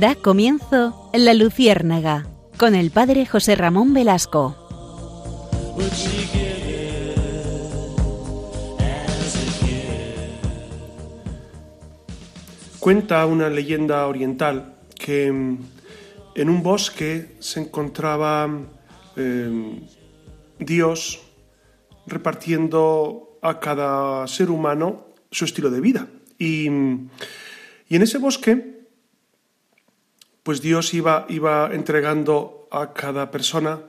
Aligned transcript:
Da 0.00 0.14
comienzo 0.14 1.10
La 1.14 1.32
Luciérnaga 1.32 2.26
con 2.58 2.74
el 2.74 2.90
padre 2.90 3.24
José 3.24 3.56
Ramón 3.56 3.94
Velasco. 3.94 4.54
Cuenta 12.78 13.24
una 13.24 13.48
leyenda 13.48 14.06
oriental 14.06 14.74
que 14.94 15.32
mm, 15.32 15.58
en 16.34 16.50
un 16.50 16.62
bosque 16.62 17.36
se 17.38 17.60
encontraba 17.60 18.50
eh, 19.16 19.80
Dios 20.58 21.22
repartiendo 22.06 23.38
a 23.40 23.60
cada 23.60 24.26
ser 24.26 24.50
humano 24.50 25.06
su 25.30 25.46
estilo 25.46 25.70
de 25.70 25.80
vida. 25.80 26.06
Y, 26.38 26.66
y 26.68 27.96
en 27.96 28.02
ese 28.02 28.18
bosque, 28.18 28.75
pues 30.46 30.62
Dios 30.62 30.94
iba, 30.94 31.26
iba 31.28 31.74
entregando 31.74 32.68
a 32.70 32.92
cada 32.92 33.32
persona 33.32 33.80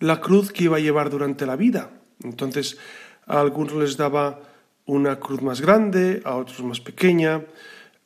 la 0.00 0.22
cruz 0.22 0.52
que 0.52 0.64
iba 0.64 0.78
a 0.78 0.80
llevar 0.80 1.10
durante 1.10 1.44
la 1.44 1.54
vida. 1.54 1.90
Entonces, 2.24 2.78
a 3.26 3.42
algunos 3.42 3.74
les 3.74 3.98
daba 3.98 4.40
una 4.86 5.20
cruz 5.20 5.42
más 5.42 5.60
grande, 5.60 6.22
a 6.24 6.36
otros 6.36 6.62
más 6.62 6.80
pequeña, 6.80 7.44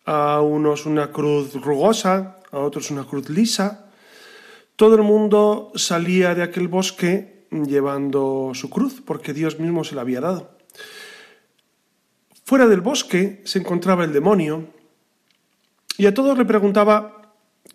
a 0.05 0.41
unos 0.41 0.85
una 0.85 1.13
cruz 1.13 1.55
rugosa, 1.55 2.41
a 2.51 2.59
otros 2.59 2.91
una 2.91 3.05
cruz 3.05 3.31
lisa. 3.31 3.87
Todo 4.75 4.97
el 4.97 5.03
mundo 5.03 5.71
salía 5.77 6.35
de 6.35 6.43
aquel 6.43 6.67
bosque 6.67 7.47
llevando 7.53 8.51
su 8.53 8.69
cruz, 8.69 9.01
porque 9.01 9.33
Dios 9.33 9.61
mismo 9.61 9.85
se 9.85 9.95
la 9.95 10.01
había 10.01 10.21
dado. 10.21 10.51
Fuera 12.45 12.67
del 12.67 12.81
bosque 12.81 13.43
se 13.45 13.61
encontraba 13.61 14.03
el 14.03 14.13
demonio 14.13 14.67
y 15.97 16.07
a 16.07 16.15
todos 16.15 16.37
le 16.37 16.45
preguntaba 16.45 17.22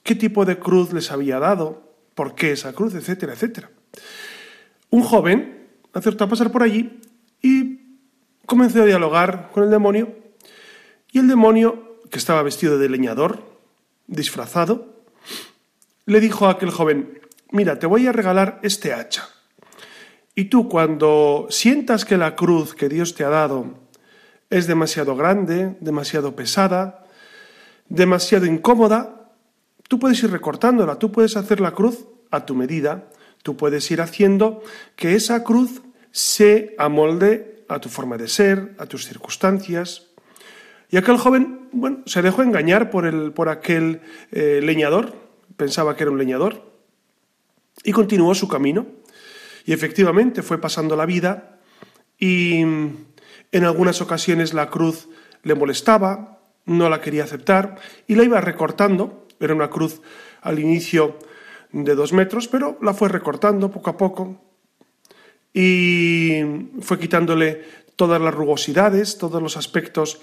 qué 0.08 0.16
tipo 0.16 0.45
de 0.45 0.58
cruz 0.58 0.94
les 0.94 1.11
había 1.11 1.38
dado, 1.38 1.83
por 2.16 2.33
qué 2.33 2.53
esa 2.53 2.72
cruz, 2.72 2.95
etcétera, 2.95 3.33
etcétera. 3.33 3.69
Un 4.89 5.03
joven 5.03 5.67
acertó 5.91 6.23
a 6.23 6.30
pasar 6.30 6.49
por 6.49 6.64
allí 6.64 7.02
y 7.41 7.81
comenzó 8.45 8.83
a 8.83 8.86
dialogar 8.86 9.49
con 9.52 9.66
el 9.66 9.69
demonio 9.69 10.16
y 11.11 11.19
el 11.19 11.27
demonio, 11.27 11.99
que 12.09 12.19
estaba 12.19 12.41
vestido 12.41 12.77
de 12.77 12.88
leñador, 12.88 13.44
disfrazado, 14.08 15.03
le 16.05 16.21
dijo 16.21 16.47
a 16.47 16.52
aquel 16.52 16.71
joven, 16.71 17.19
mira, 17.52 17.77
te 17.77 17.86
voy 17.86 18.08
a 18.08 18.14
regalar 18.14 18.61
este 18.64 18.94
hacha. 18.94 19.27
Y 20.36 20.45
tú 20.45 20.69
cuando 20.69 21.47
sientas 21.49 22.05
que 22.05 22.16
la 22.16 22.38
cruz 22.38 22.75
que 22.75 22.88
Dios 22.88 23.14
te 23.14 23.25
ha 23.25 23.30
dado 23.30 23.73
es 24.49 24.67
demasiado 24.67 25.17
grande, 25.17 25.75
demasiado 25.81 26.33
pesada, 26.33 27.03
demasiado 27.89 28.45
incómoda, 28.45 29.17
tú 29.88 29.99
puedes 29.99 30.21
ir 30.23 30.31
recortándola, 30.31 30.99
tú 30.99 31.11
puedes 31.11 31.38
hacer 31.38 31.59
la 31.59 31.71
cruz 31.71 32.05
a 32.31 32.45
tu 32.45 32.55
medida, 32.55 33.09
tú 33.43 33.55
puedes 33.55 33.89
ir 33.91 34.02
haciendo 34.02 34.63
que 34.95 35.16
esa 35.16 35.43
cruz 35.43 35.81
se 36.11 36.75
amolde 36.77 37.66
a 37.69 37.80
tu 37.80 37.89
forma 37.89 38.17
de 38.17 38.27
ser, 38.27 38.75
a 38.77 38.85
tus 38.85 39.05
circunstancias. 39.05 40.08
Y 40.89 40.97
aquel 40.97 41.17
joven, 41.17 41.70
bueno, 41.71 41.99
se 42.05 42.21
dejó 42.21 42.43
engañar 42.43 42.89
por, 42.89 43.05
el, 43.05 43.33
por 43.33 43.49
aquel 43.49 44.02
eh, 44.31 44.61
leñador, 44.64 45.14
pensaba 45.58 45.95
que 45.95 46.03
era 46.03 46.11
un 46.11 46.17
leñador, 46.17 46.71
y 47.83 47.92
continuó 47.92 48.33
su 48.36 48.47
camino. 48.47 48.87
Y 49.65 49.73
efectivamente 49.73 50.43
fue 50.43 50.59
pasando 50.61 50.95
la 50.95 51.05
vida 51.05 51.59
y 52.17 52.61
en 52.61 53.64
algunas 53.64 54.02
ocasiones 54.02 54.53
la 54.53 54.70
cruz 54.70 55.09
le 55.43 55.55
molestaba, 55.55 56.39
no 56.65 56.89
la 56.89 57.02
quería 57.02 57.23
aceptar 57.23 57.77
y 58.08 58.15
la 58.15 58.23
iba 58.23 58.42
recortando. 58.42 59.27
Era 59.39 59.53
una 59.53 59.70
cruz 59.70 60.02
al 60.42 60.59
inicio 60.59 61.17
de 61.71 61.95
dos 61.95 62.14
metros, 62.14 62.48
pero 62.48 62.77
la 62.81 62.93
fue 62.93 63.09
recortando 63.09 63.71
poco 63.71 63.89
a 63.89 63.98
poco 63.98 64.42
y 65.53 66.42
fue 66.81 66.99
quitándole 66.99 67.64
todas 67.95 68.21
las 68.21 68.33
rugosidades, 68.33 69.17
todos 69.17 69.42
los 69.42 69.58
aspectos 69.58 70.21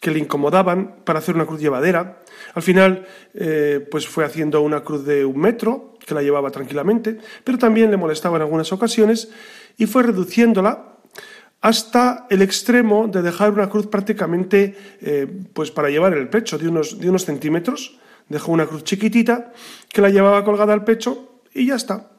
que 0.00 0.10
le 0.10 0.18
incomodaban 0.18 0.96
para 1.04 1.18
hacer 1.18 1.34
una 1.34 1.46
cruz 1.46 1.60
llevadera. 1.60 2.22
Al 2.54 2.62
final, 2.62 3.06
eh, 3.34 3.86
pues 3.90 4.06
fue 4.06 4.24
haciendo 4.24 4.60
una 4.60 4.82
cruz 4.82 5.04
de 5.04 5.24
un 5.24 5.38
metro, 5.38 5.94
que 6.06 6.14
la 6.14 6.22
llevaba 6.22 6.50
tranquilamente, 6.50 7.18
pero 7.42 7.58
también 7.58 7.90
le 7.90 7.96
molestaba 7.96 8.36
en 8.36 8.42
algunas 8.42 8.72
ocasiones 8.72 9.28
y 9.76 9.86
fue 9.86 10.04
reduciéndola 10.04 10.98
hasta 11.60 12.26
el 12.30 12.42
extremo 12.42 13.08
de 13.08 13.22
dejar 13.22 13.50
una 13.50 13.68
cruz 13.68 13.88
prácticamente 13.88 14.76
eh, 15.00 15.26
pues 15.52 15.70
para 15.72 15.90
llevar 15.90 16.12
en 16.12 16.20
el 16.20 16.28
pecho 16.28 16.58
de 16.58 16.68
unos, 16.68 17.00
de 17.00 17.10
unos 17.10 17.24
centímetros. 17.24 17.98
Dejó 18.28 18.52
una 18.52 18.66
cruz 18.66 18.84
chiquitita 18.84 19.52
que 19.88 20.00
la 20.00 20.10
llevaba 20.10 20.44
colgada 20.44 20.72
al 20.72 20.84
pecho 20.84 21.40
y 21.54 21.66
ya 21.66 21.76
está. 21.76 22.10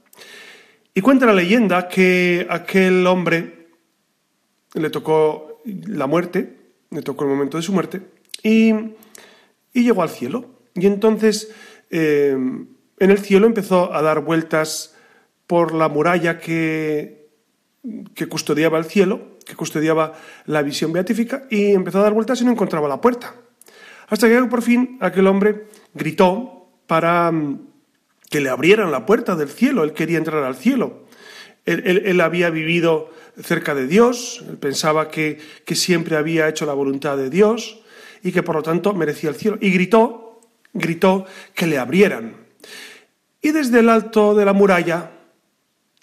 Y 0.94 1.02
cuenta 1.02 1.26
la 1.26 1.34
leyenda 1.34 1.88
que 1.88 2.48
aquel 2.50 3.06
hombre 3.06 3.68
le 4.74 4.90
tocó 4.90 5.62
la 5.66 6.08
muerte, 6.08 6.58
le 6.90 7.02
tocó 7.02 7.24
el 7.26 7.30
momento 7.30 7.58
de 7.58 7.64
su 7.64 7.74
muerte, 7.74 8.02
y, 8.42 8.74
llegó 9.74 10.02
al 10.02 10.10
cielo. 10.10 10.46
Y 10.74 10.88
entonces 10.88 11.54
eh, 11.92 12.32
en 12.32 13.12
el 13.12 13.20
cielo 13.20 13.46
empezó 13.46 13.94
a 13.94 14.02
dar 14.02 14.22
vueltas 14.22 14.96
por 15.46 15.74
la 15.74 15.88
muralla 15.88 16.40
que, 16.40 17.30
que 18.16 18.28
custodiaba 18.28 18.80
el 18.80 18.86
cielo, 18.86 19.38
que 19.46 19.56
custodiaba 19.56 20.14
la 20.46 20.62
visión 20.62 20.92
beatífica, 20.92 21.44
y 21.50 21.74
empezó 21.74 22.00
a 22.00 22.04
dar 22.04 22.14
vueltas 22.14 22.42
y 22.42 22.46
no 22.46 22.52
encontraba 22.52 22.88
la 22.88 23.02
puerta. 23.02 23.36
Hasta 24.08 24.28
que 24.28 24.42
por 24.44 24.62
fin 24.62 24.98
aquel 25.02 25.28
hombre 25.28 25.68
gritó 25.94 26.68
para 26.88 27.32
mm, 27.32 27.68
que 28.30 28.42
le 28.42 28.50
abrieran 28.50 28.92
la 28.92 29.06
puerta 29.06 29.36
del 29.36 29.50
cielo, 29.50 29.84
él 29.84 29.94
quería 29.94 30.18
entrar 30.18 30.44
al 30.44 30.56
cielo. 30.56 31.06
Él, 31.66 32.22
había 32.22 32.50
vivido 32.50 33.10
cerca 33.42 33.76
de 33.76 33.88
Dios, 33.88 34.42
él 34.48 34.58
pensaba 34.58 35.10
que, 35.10 35.38
que 35.66 35.76
siempre 35.76 36.16
había 36.16 36.48
hecho 36.48 36.66
la 36.66 36.74
voluntad 36.74 37.18
de 37.18 37.30
Dios 37.30 37.82
y 38.24 38.32
que 38.32 38.42
por 38.42 38.56
lo 38.56 38.64
tanto 38.64 38.94
merecía 38.94 39.30
el 39.30 39.36
cielo. 39.36 39.58
Y 39.60 39.72
gritó, 39.72 40.40
gritó 40.74 41.26
que 41.54 41.68
le 41.68 41.78
abrieran. 41.78 42.48
Y 43.42 43.52
desde 43.52 43.80
el 43.80 43.90
alto 43.90 44.34
de 44.34 44.46
la 44.46 44.54
muralla, 44.54 45.12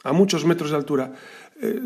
a 0.03 0.13
muchos 0.13 0.45
metros 0.45 0.71
de 0.71 0.77
altura, 0.77 1.13
eh, 1.61 1.81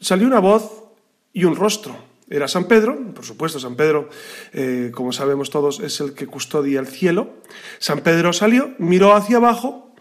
salió 0.00 0.26
una 0.26 0.40
voz 0.40 0.84
y 1.32 1.44
un 1.44 1.54
rostro. 1.54 2.07
Era 2.30 2.46
San 2.46 2.66
Pedro, 2.66 3.14
por 3.14 3.24
supuesto, 3.24 3.58
San 3.58 3.74
Pedro, 3.74 4.10
eh, 4.52 4.90
como 4.94 5.12
sabemos 5.12 5.48
todos, 5.48 5.80
es 5.80 6.00
el 6.00 6.12
que 6.12 6.26
custodia 6.26 6.80
el 6.80 6.86
cielo. 6.86 7.36
San 7.78 8.00
Pedro 8.00 8.32
salió, 8.32 8.74
miró 8.78 9.14
hacia 9.14 9.38
abajo 9.38 9.94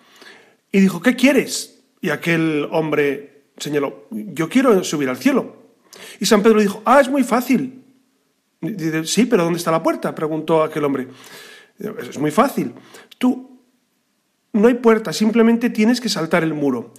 y 0.71 0.81
dijo, 0.81 1.01
¿qué 1.01 1.15
quieres? 1.15 1.83
Y 2.01 2.09
aquel 2.09 2.67
hombre 2.71 3.45
señaló, 3.57 4.07
yo 4.11 4.49
quiero 4.49 4.83
subir 4.83 5.09
al 5.09 5.17
cielo. 5.17 5.55
Y 6.19 6.25
San 6.25 6.43
Pedro 6.43 6.59
dijo, 6.59 6.81
ah, 6.85 6.99
es 6.99 7.09
muy 7.09 7.23
fácil. 7.23 7.83
dice, 8.61 9.05
sí, 9.05 9.25
pero 9.25 9.43
¿dónde 9.43 9.57
está 9.57 9.71
la 9.71 9.81
puerta? 9.81 10.13
preguntó 10.13 10.63
aquel 10.63 10.83
hombre. 10.83 11.07
Es 11.79 12.17
muy 12.17 12.31
fácil. 12.31 12.73
Tú 13.17 13.61
no 14.53 14.67
hay 14.67 14.75
puerta, 14.75 15.13
simplemente 15.13 15.69
tienes 15.69 16.01
que 16.01 16.09
saltar 16.09 16.43
el 16.43 16.53
muro. 16.53 16.93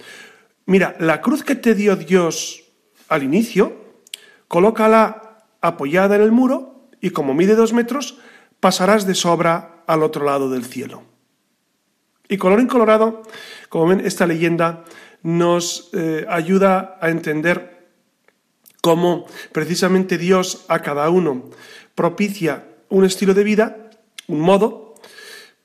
Mira, 0.65 0.95
la 0.99 1.21
cruz 1.21 1.43
que 1.43 1.55
te 1.55 1.75
dio 1.75 1.95
Dios 1.95 2.63
al 3.07 3.23
inicio, 3.23 3.88
colócala 4.49 5.45
apoyada 5.61 6.17
en 6.17 6.23
el 6.23 6.33
muro 6.33 6.89
y 6.99 7.11
como 7.11 7.33
mide 7.33 7.55
dos 7.55 7.71
metros, 7.71 8.19
pasarás 8.59 9.07
de 9.07 9.15
sobra 9.15 9.83
al 9.87 10.03
otro 10.03 10.25
lado 10.25 10.49
del 10.49 10.65
cielo. 10.65 11.03
Y 12.27 12.37
color 12.37 12.67
colorado, 12.67 13.23
como 13.69 13.87
ven, 13.87 14.01
esta 14.05 14.27
leyenda 14.27 14.83
nos 15.23 15.89
eh, 15.93 16.25
ayuda 16.29 16.97
a 17.01 17.09
entender 17.09 17.87
cómo 18.81 19.25
precisamente 19.51 20.17
Dios 20.17 20.65
a 20.67 20.79
cada 20.79 21.09
uno 21.09 21.49
propicia 21.95 22.65
un 22.89 23.05
estilo 23.05 23.33
de 23.33 23.43
vida, 23.43 23.91
un 24.27 24.41
modo, 24.41 24.95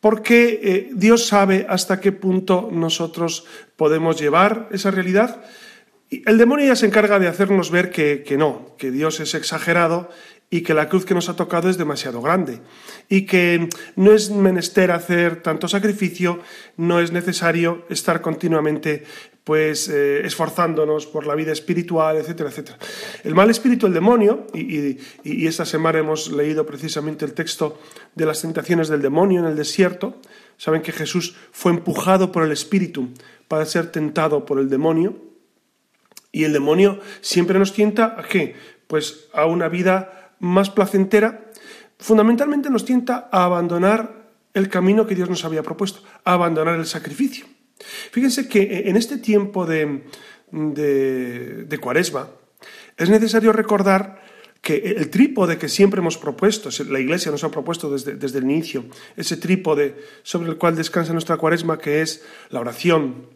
porque 0.01 0.61
eh, 0.63 0.91
Dios 0.93 1.27
sabe 1.27 1.67
hasta 1.69 2.01
qué 2.01 2.13
punto 2.13 2.69
nosotros 2.71 3.47
podemos 3.77 4.21
llevar 4.21 4.69
esa 4.73 4.91
realidad. 4.91 5.45
Y 6.15 6.23
el 6.27 6.39
demonio 6.39 6.67
ya 6.67 6.77
se 6.77 6.87
encarga 6.87 7.19
de 7.19 7.27
hacernos 7.27 7.73
ver 7.73 7.91
que, 7.91 8.23
que 8.23 8.37
no, 8.37 8.77
que 8.79 8.93
Dios 8.93 9.19
es 9.19 9.35
exagerado 9.35 10.11
y 10.49 10.61
que 10.61 10.73
la 10.73 10.89
cruz 10.89 11.05
que 11.05 11.13
nos 11.13 11.29
ha 11.29 11.35
tocado 11.35 11.69
es 11.69 11.77
demasiado 11.77 12.23
grande 12.23 12.61
y 13.09 13.27
que 13.27 13.69
no 13.97 14.13
es 14.13 14.31
menester 14.31 14.93
hacer 14.93 15.43
tanto 15.43 15.67
sacrificio, 15.67 16.39
no 16.77 17.01
es 17.01 17.11
necesario 17.11 17.85
estar 17.91 18.21
continuamente 18.21 19.03
pues 19.43 19.89
eh, 19.89 20.25
esforzándonos 20.25 21.09
por 21.09 21.27
la 21.27 21.35
vida 21.35 21.51
espiritual, 21.51 22.17
etcétera, 22.17 22.51
etcétera. 22.51 22.79
El 23.25 23.35
mal 23.35 23.51
espíritu, 23.51 23.89
el 23.89 23.93
demonio, 23.93 24.47
y, 24.55 24.97
esta 25.47 25.67
semana 25.67 25.99
hemos 25.99 26.31
leído 26.31 26.65
precisamente 26.65 27.25
el 27.25 27.35
texto 27.35 27.81
de 28.15 28.25
las 28.25 28.41
tentaciones 28.41 28.89
del 28.89 29.03
demonio 29.03 29.41
en 29.41 29.47
el 29.47 29.57
desierto, 29.57 30.21
saben 30.57 30.83
que 30.83 30.93
Jesús 30.93 31.35
fue 31.51 31.73
empujado 31.73 32.31
por 32.31 32.45
el 32.45 32.53
espíritu 32.53 33.09
para 33.49 33.67
ser 33.67 33.91
tentado 33.91 34.47
por 34.47 34.61
el 34.61 34.71
demonio, 34.71 35.17
y 36.35 36.43
el 36.43 36.53
demonio 36.53 36.99
siempre 37.21 37.61
nos 37.61 37.73
tienta 37.73 38.17
a 38.19 38.25
qué? 38.25 38.57
Pues 38.89 39.29
a 39.33 39.47
una 39.47 39.69
vida 39.69 40.33
más 40.41 40.69
placentera, 40.69 41.47
fundamentalmente 41.97 42.71
nos 42.71 42.85
tienta 42.85 43.29
a 43.31 43.45
abandonar 43.45 44.25
el 44.53 44.69
camino 44.69 45.07
que 45.07 45.15
Dios 45.15 45.31
nos 45.31 45.45
había 45.45 45.63
propuesto, 45.63 46.03
abandonar 46.25 46.75
el 46.75 46.87
sacrificio. 46.87 47.47
Fíjense 48.11 48.49
que 48.49 48.83
en 48.87 48.97
este 48.97 49.19
tiempo 49.19 49.65
de, 49.65 50.03
de, 50.51 51.79
cuaresma 51.81 52.29
es 52.97 53.09
necesario 53.09 53.53
recordar 53.53 54.21
que 54.61 54.77
el 54.77 55.11
trípode 55.11 55.57
que 55.57 55.69
siempre 55.69 56.01
hemos 56.01 56.19
propuesto, 56.19 56.71
la 56.89 56.99
Iglesia 56.99 57.31
nos 57.31 57.45
ha 57.45 57.51
propuesto 57.51 57.93
desde, 57.93 58.17
desde, 58.17 58.39
el 58.39 58.45
inicio, 58.45 58.87
ese 59.17 59.37
trípode 59.37 59.95
sobre 60.25 60.49
el 60.49 60.57
cual 60.57 60.75
descansa 60.75 61.13
nuestra 61.13 61.37
cuaresma, 61.37 61.79
que 61.79 62.03
es 62.03 62.25
la 62.51 62.61
oración, 62.61 63.29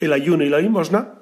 el 0.00 0.12
ayuno 0.14 0.44
y 0.44 0.48
la 0.48 0.60
limosna, 0.60 1.21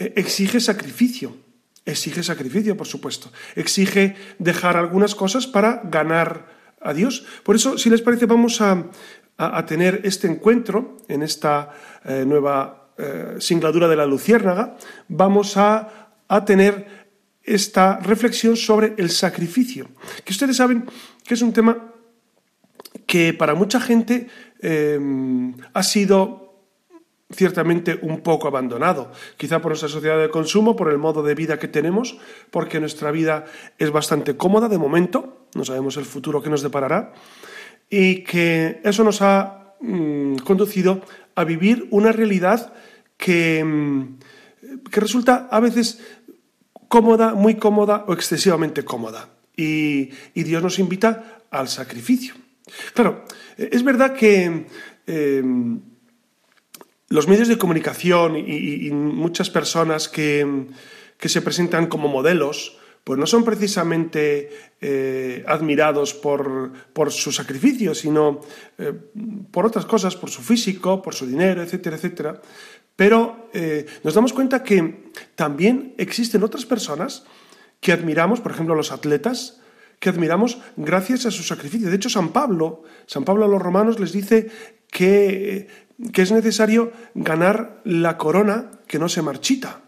exige 0.00 0.60
sacrificio. 0.60 1.36
Exige 1.84 2.22
sacrificio, 2.22 2.76
por 2.76 2.86
supuesto. 2.86 3.32
Exige 3.54 4.16
dejar 4.38 4.76
algunas 4.76 5.14
cosas 5.14 5.46
para 5.46 5.82
ganar 5.84 6.46
a 6.80 6.92
Dios. 6.92 7.24
Por 7.44 7.56
eso, 7.56 7.78
si 7.78 7.90
les 7.90 8.02
parece, 8.02 8.26
vamos 8.26 8.60
a, 8.60 8.86
tener 9.66 10.02
este 10.04 10.26
encuentro 10.26 10.98
en 11.08 11.22
esta 11.22 11.72
eh, 12.04 12.24
nueva 12.26 12.92
eh, 12.98 13.36
singladura 13.38 13.88
de 13.88 13.96
la 13.96 14.04
Luciérnaga. 14.04 14.76
Vamos 15.08 15.56
a, 15.56 16.10
tener 16.46 16.86
esta 17.42 17.98
reflexión 17.98 18.56
sobre 18.56 18.94
el 18.98 19.10
sacrificio, 19.10 19.88
que 20.24 20.32
ustedes 20.32 20.56
saben 20.56 20.84
que 21.24 21.34
es 21.34 21.42
un 21.42 21.52
tema 21.52 21.92
que 23.04 23.34
para 23.34 23.54
mucha 23.54 23.80
gente 23.80 24.28
ha 25.72 25.82
sido 25.82 26.49
ciertamente 27.32 27.98
un 28.02 28.20
poco 28.20 28.48
abandonado, 28.48 29.12
quizá 29.36 29.60
por 29.60 29.70
nuestra 29.70 29.88
sociedad 29.88 30.20
de 30.20 30.30
consumo, 30.30 30.76
por 30.76 30.90
el 30.90 30.98
modo 30.98 31.22
de 31.22 31.34
vida 31.34 31.58
que 31.58 31.68
tenemos, 31.68 32.18
porque 32.50 32.80
nuestra 32.80 33.10
vida 33.10 33.46
es 33.78 33.90
bastante 33.90 34.36
cómoda 34.36 34.68
de 34.68 34.78
momento, 34.78 35.46
no 35.54 35.64
sabemos 35.64 35.96
el 35.96 36.04
futuro 36.04 36.42
que 36.42 36.50
nos 36.50 36.62
deparará, 36.62 37.12
y 37.88 38.22
que 38.24 38.80
eso 38.84 39.04
nos 39.04 39.22
ha 39.22 39.74
mm, 39.80 40.36
conducido 40.38 41.02
a 41.34 41.44
vivir 41.44 41.86
una 41.90 42.12
realidad 42.12 42.72
que, 43.16 43.62
mm, 43.64 44.18
que 44.90 45.00
resulta 45.00 45.48
a 45.50 45.60
veces 45.60 46.00
cómoda, 46.88 47.34
muy 47.34 47.54
cómoda 47.54 48.04
o 48.08 48.12
excesivamente 48.12 48.84
cómoda. 48.84 49.28
Y, 49.56 50.10
Dios 50.34 50.62
nos 50.62 50.78
invita 50.78 51.42
al 51.50 51.68
sacrificio. 51.68 52.34
Claro, 52.94 53.24
es 53.56 53.82
verdad 53.82 54.14
que 54.14 54.66
eh, 55.06 55.42
los 57.10 57.26
medios 57.26 57.48
de 57.48 57.58
comunicación 57.58 58.36
y, 58.36 58.90
muchas 58.92 59.50
personas 59.50 60.08
que, 60.08 60.66
se 61.18 61.42
presentan 61.42 61.88
como 61.88 62.08
modelos, 62.08 62.78
pues 63.04 63.18
no 63.18 63.26
son 63.26 63.44
precisamente 63.44 64.50
eh, 64.80 65.44
admirados 65.46 66.14
por, 66.14 66.72
su 67.10 67.32
sacrificio, 67.32 67.94
sino 67.94 68.40
eh, 68.78 68.92
por 69.50 69.66
otras 69.66 69.86
cosas, 69.86 70.14
por 70.14 70.30
su 70.30 70.40
físico, 70.40 71.02
por 71.02 71.14
su 71.14 71.26
dinero, 71.26 71.62
etcétera, 71.62 71.96
etcétera. 71.96 72.40
Pero 72.94 73.50
eh, 73.52 73.86
nos 74.04 74.14
damos 74.14 74.32
cuenta 74.32 74.62
que 74.62 75.10
también 75.34 75.94
existen 75.98 76.44
otras 76.44 76.64
personas 76.64 77.24
que 77.80 77.92
admiramos, 77.92 78.40
por 78.40 78.52
ejemplo, 78.52 78.74
los 78.76 78.92
atletas, 78.92 79.59
que 80.00 80.08
admiramos 80.08 80.58
gracias 80.76 81.26
a 81.26 81.30
su 81.30 81.44
sacrificio. 81.44 81.88
De 81.88 81.96
hecho, 81.96 82.10
San 82.10 82.30
Pablo, 82.30 82.82
San 83.06 83.24
Pablo 83.24 83.44
a 83.44 83.48
los 83.48 83.62
romanos 83.62 84.00
les 84.00 84.10
dice 84.10 84.50
que 84.90 85.68
que 86.12 86.22
es 86.22 86.32
necesario 86.32 86.92
ganar 87.14 87.80
la 87.84 88.16
corona 88.16 88.70
que 88.86 88.98
no 88.98 89.08
se 89.08 89.22
marchita. 89.22 89.82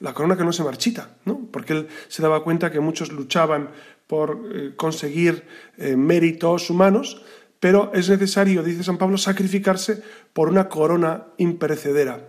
La 0.00 0.14
corona 0.14 0.36
que 0.36 0.44
no 0.44 0.52
se 0.52 0.62
marchita, 0.62 1.16
¿no? 1.24 1.48
Porque 1.50 1.72
él 1.72 1.88
se 2.08 2.22
daba 2.22 2.44
cuenta 2.44 2.70
que 2.70 2.80
muchos 2.80 3.10
luchaban 3.10 3.70
por 4.06 4.40
eh, 4.52 4.72
conseguir 4.76 5.44
eh, 5.76 5.96
méritos 5.96 6.70
humanos, 6.70 7.22
pero 7.58 7.90
es 7.94 8.08
necesario, 8.08 8.62
dice 8.62 8.84
San 8.84 8.98
Pablo, 8.98 9.18
sacrificarse 9.18 10.00
por 10.32 10.48
una 10.48 10.68
corona 10.68 11.24
imperecedera. 11.38 12.28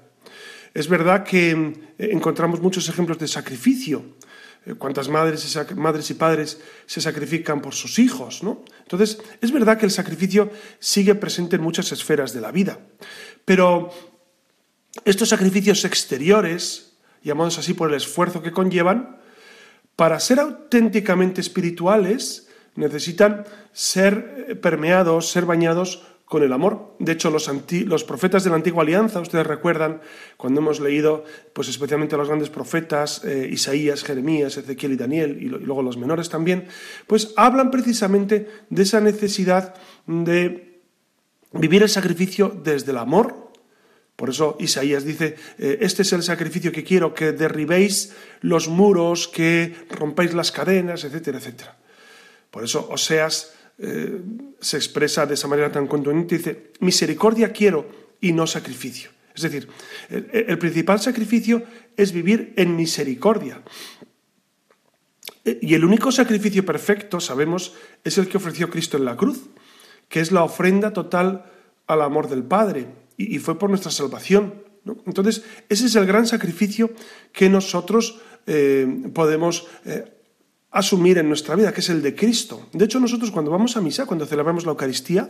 Es 0.74 0.88
verdad 0.88 1.24
que 1.24 1.51
eh, 1.51 2.10
encontramos 2.12 2.62
muchos 2.62 2.89
ejemplos 2.89 3.19
de 3.19 3.27
sacrificio. 3.27 4.04
Cuántas 4.77 5.10
madres, 5.10 5.57
madres 5.75 6.10
y 6.12 6.13
padres 6.13 6.60
se 6.86 7.01
sacrifican 7.01 7.62
por 7.62 7.74
sus 7.74 8.00
hijos, 8.00 8.44
¿no? 8.44 8.63
Entonces, 8.81 9.19
es 9.42 9.51
verdad 9.51 9.77
que 9.77 9.86
el 9.86 9.92
sacrificio 9.92 10.51
sigue 10.80 11.16
presente 11.16 11.56
en 11.56 11.62
muchas 11.62 11.92
esferas 11.92 12.33
de 12.33 12.42
la 12.42 12.51
vida, 12.51 12.80
pero 13.45 13.92
estos 15.06 15.30
sacrificios 15.30 15.86
exteriores, 15.86 16.98
llamados 17.24 17.57
así 17.57 17.74
por 17.74 17.89
el 17.89 17.95
esfuerzo 17.95 18.42
que 18.42 18.51
conllevan, 18.51 19.18
para 19.95 20.19
ser 20.19 20.39
auténticamente 20.39 21.42
espirituales, 21.42 22.48
necesitan 22.75 23.45
ser 23.74 24.45
eh, 24.48 24.56
permeados, 24.56 25.30
ser 25.30 25.45
bañados 25.45 26.06
con 26.30 26.44
el 26.44 26.54
amor. 26.54 26.96
De 27.00 27.14
hecho, 27.14 27.31
los, 27.31 28.04
profetas 28.04 28.44
de 28.44 28.52
la 28.52 28.56
antigua 28.56 28.84
alianza, 28.84 29.20
ustedes 29.20 29.48
recuerdan 29.48 30.00
cuando 30.38 30.62
hemos 30.62 30.80
leído, 30.80 31.26
pues 31.54 31.68
especialmente 31.70 32.16
los 32.16 32.28
grandes 32.28 32.52
profetas, 32.52 33.26
eh, 33.26 33.50
Isaías, 33.52 34.04
Jeremías, 34.04 34.56
Ezequiel 34.56 34.94
y 34.94 34.96
Daniel, 34.96 35.40
y, 35.42 35.46
luego 35.46 35.81
los 35.81 35.98
menores 35.98 36.30
también, 36.30 36.68
pues 37.08 37.34
hablan 37.36 37.72
precisamente 37.72 38.48
de 38.70 38.84
esa 38.84 39.02
necesidad 39.02 39.74
de 40.06 40.81
vivir 41.52 41.81
el 41.81 41.90
sacrificio 41.90 42.56
desde 42.64 42.92
el 42.92 43.00
amor. 43.00 43.50
Por 44.16 44.30
eso 44.30 44.56
Isaías 44.60 45.06
dice, 45.06 45.36
eh, 45.58 45.80
este 45.81 46.04
es 46.04 46.14
el 46.14 46.22
sacrificio 46.22 46.72
que 46.72 46.84
quiero, 46.84 47.16
que 47.16 47.31
derribéis 47.31 48.14
los 48.42 48.68
muros, 48.68 49.28
que 49.28 49.74
rompáis 49.90 50.36
las 50.36 50.52
cadenas, 50.52 51.04
etcétera, 51.06 51.40
etcétera. 51.40 51.80
Por 52.52 52.64
eso 52.64 52.88
Oseas 52.92 53.56
eh, 53.81 54.22
se 54.60 54.76
expresa 54.76 55.26
de 55.26 55.36
esa 55.36 55.48
manera 55.48 55.72
tan 55.72 55.88
contundente, 55.88 56.38
dice, 56.38 56.74
misericordia 56.81 57.54
quiero 57.54 57.88
y 58.20 58.34
no 58.34 58.46
sacrificio. 58.46 59.10
Es 59.34 59.44
decir, 59.44 59.70
el, 60.10 60.58
principal 60.58 61.00
sacrificio 61.00 61.64
es 61.95 62.12
vivir 62.12 62.54
en 62.57 62.76
misericordia. 62.76 63.64
Eh, 65.45 65.59
y 65.62 65.76
el 65.76 65.86
único 65.86 66.12
sacrificio 66.12 66.66
perfecto, 66.66 67.21
sabemos, 67.21 67.74
es 68.04 68.18
el 68.18 68.28
que 68.28 68.36
ofreció 68.36 68.69
Cristo 68.69 68.98
en 68.98 69.06
la 69.06 69.16
cruz, 69.16 69.44
que 70.09 70.19
es 70.19 70.33
la 70.33 70.44
ofrenda 70.44 70.92
total 70.92 71.45
al 71.88 72.02
amor 72.02 72.28
del 72.28 72.44
Padre, 72.44 72.88
y, 73.16 73.40
fue 73.40 73.57
por 73.57 73.69
nuestra 73.69 73.92
salvación. 73.92 74.62
Entonces, 75.06 75.44
ese 75.69 75.86
es 75.86 75.95
el 75.95 76.06
gran 76.06 76.28
sacrificio 76.28 76.92
que 77.31 77.50
nosotros 77.50 78.19
eh, 78.45 79.09
podemos 79.14 79.68
asumir 80.71 81.18
en 81.18 81.28
nuestra 81.28 81.56
vida, 81.56 81.73
que 81.73 81.81
es 81.81 81.90
el 81.90 82.02
de 82.02 82.16
Cristo. 82.16 82.68
De 82.73 82.85
hecho, 82.85 82.99
nosotros 82.99 83.31
cuando 83.31 83.52
vamos 83.52 83.76
a 83.76 83.81
misa, 83.81 84.06
cuando 84.06 84.26
celebramos 84.26 84.66
la 84.66 84.71
Eucaristía, 84.71 85.30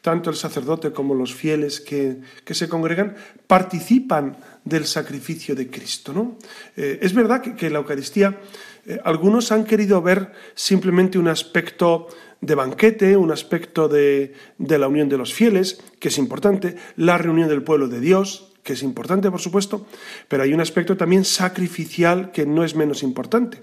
tanto 0.00 0.30
el 0.30 0.36
sacerdote 0.36 0.92
como 0.92 1.14
los 1.14 1.34
fieles 1.34 1.80
que, 1.80 2.20
se 2.46 2.68
congregan 2.68 3.14
participan 3.46 4.38
del 4.64 4.86
sacrificio 4.86 5.54
de 5.54 5.68
Cristo. 5.68 6.12
¿no? 6.12 6.38
Eh, 6.76 6.98
es 7.02 7.12
verdad 7.12 7.42
que, 7.42 7.70
la 7.70 7.78
Eucaristía, 7.78 8.40
eh, 8.86 8.98
algunos 9.04 9.52
han 9.52 9.64
querido 9.64 10.00
ver 10.00 10.32
simplemente 10.54 11.18
un 11.18 11.28
aspecto 11.28 12.08
de 12.40 12.54
banquete, 12.54 13.18
un 13.18 13.32
aspecto 13.32 13.86
de, 13.86 14.32
de 14.56 14.78
la 14.78 14.88
unión 14.88 15.10
de 15.10 15.18
los 15.18 15.34
fieles, 15.34 15.82
que 15.98 16.08
es 16.08 16.16
importante, 16.16 16.76
la 16.96 17.18
reunión 17.18 17.50
del 17.50 17.62
pueblo 17.62 17.88
de 17.88 18.00
Dios, 18.00 18.50
que 18.62 18.72
es 18.72 18.82
importante, 18.82 19.30
por 19.30 19.40
supuesto, 19.40 19.86
pero 20.28 20.42
hay 20.42 20.54
un 20.54 20.60
aspecto 20.60 20.96
también 20.96 21.26
sacrificial 21.26 22.30
que 22.32 22.46
no 22.46 22.64
es 22.64 22.74
menos 22.74 23.02
importante. 23.02 23.62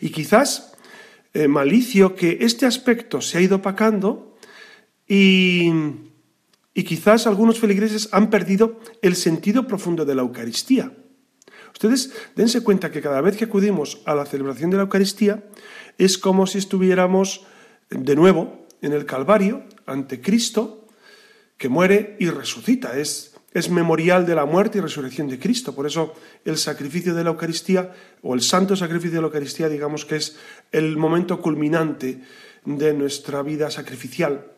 Y 0.00 0.10
quizás, 0.10 0.72
eh, 1.32 1.48
malicio, 1.48 2.14
que 2.14 2.38
este 2.40 2.66
aspecto 2.66 3.20
se 3.20 3.38
ha 3.38 3.40
ido 3.40 3.56
opacando 3.56 4.36
y, 5.08 5.70
y 6.74 6.84
quizás 6.84 7.26
algunos 7.26 7.58
feligreses 7.58 8.08
han 8.12 8.30
perdido 8.30 8.80
el 9.02 9.16
sentido 9.16 9.66
profundo 9.66 10.04
de 10.04 10.14
la 10.14 10.22
Eucaristía. 10.22 10.92
Ustedes 11.72 12.12
dense 12.36 12.62
cuenta 12.62 12.90
que 12.90 13.02
cada 13.02 13.20
vez 13.20 13.36
que 13.36 13.46
acudimos 13.46 14.00
a 14.06 14.14
la 14.14 14.26
celebración 14.26 14.70
de 14.70 14.76
la 14.76 14.84
Eucaristía 14.84 15.44
es 15.98 16.18
como 16.18 16.46
si 16.46 16.58
estuviéramos 16.58 17.44
de 17.90 18.14
nuevo 18.14 18.66
en 18.80 18.92
el 18.92 19.06
Calvario 19.06 19.64
ante 19.86 20.20
Cristo 20.20 20.86
que 21.56 21.68
muere 21.68 22.16
y 22.20 22.30
resucita. 22.30 22.98
Es 22.98 23.33
es 23.54 23.70
memorial 23.70 24.26
de 24.26 24.34
la 24.34 24.44
muerte 24.44 24.78
y 24.78 24.80
resurrección 24.80 25.28
de 25.28 25.38
Cristo. 25.38 25.74
Por 25.74 25.86
eso 25.86 26.14
el 26.44 26.58
sacrificio 26.58 27.14
de 27.14 27.22
la 27.22 27.30
Eucaristía, 27.30 27.92
o 28.22 28.34
el 28.34 28.42
santo 28.42 28.74
sacrificio 28.74 29.12
de 29.16 29.22
la 29.22 29.28
Eucaristía, 29.28 29.68
digamos 29.68 30.04
que 30.04 30.16
es 30.16 30.36
el 30.72 30.96
momento 30.96 31.40
culminante 31.40 32.20
de 32.64 32.92
nuestra 32.92 33.42
vida 33.42 33.70
sacrificial. 33.70 34.50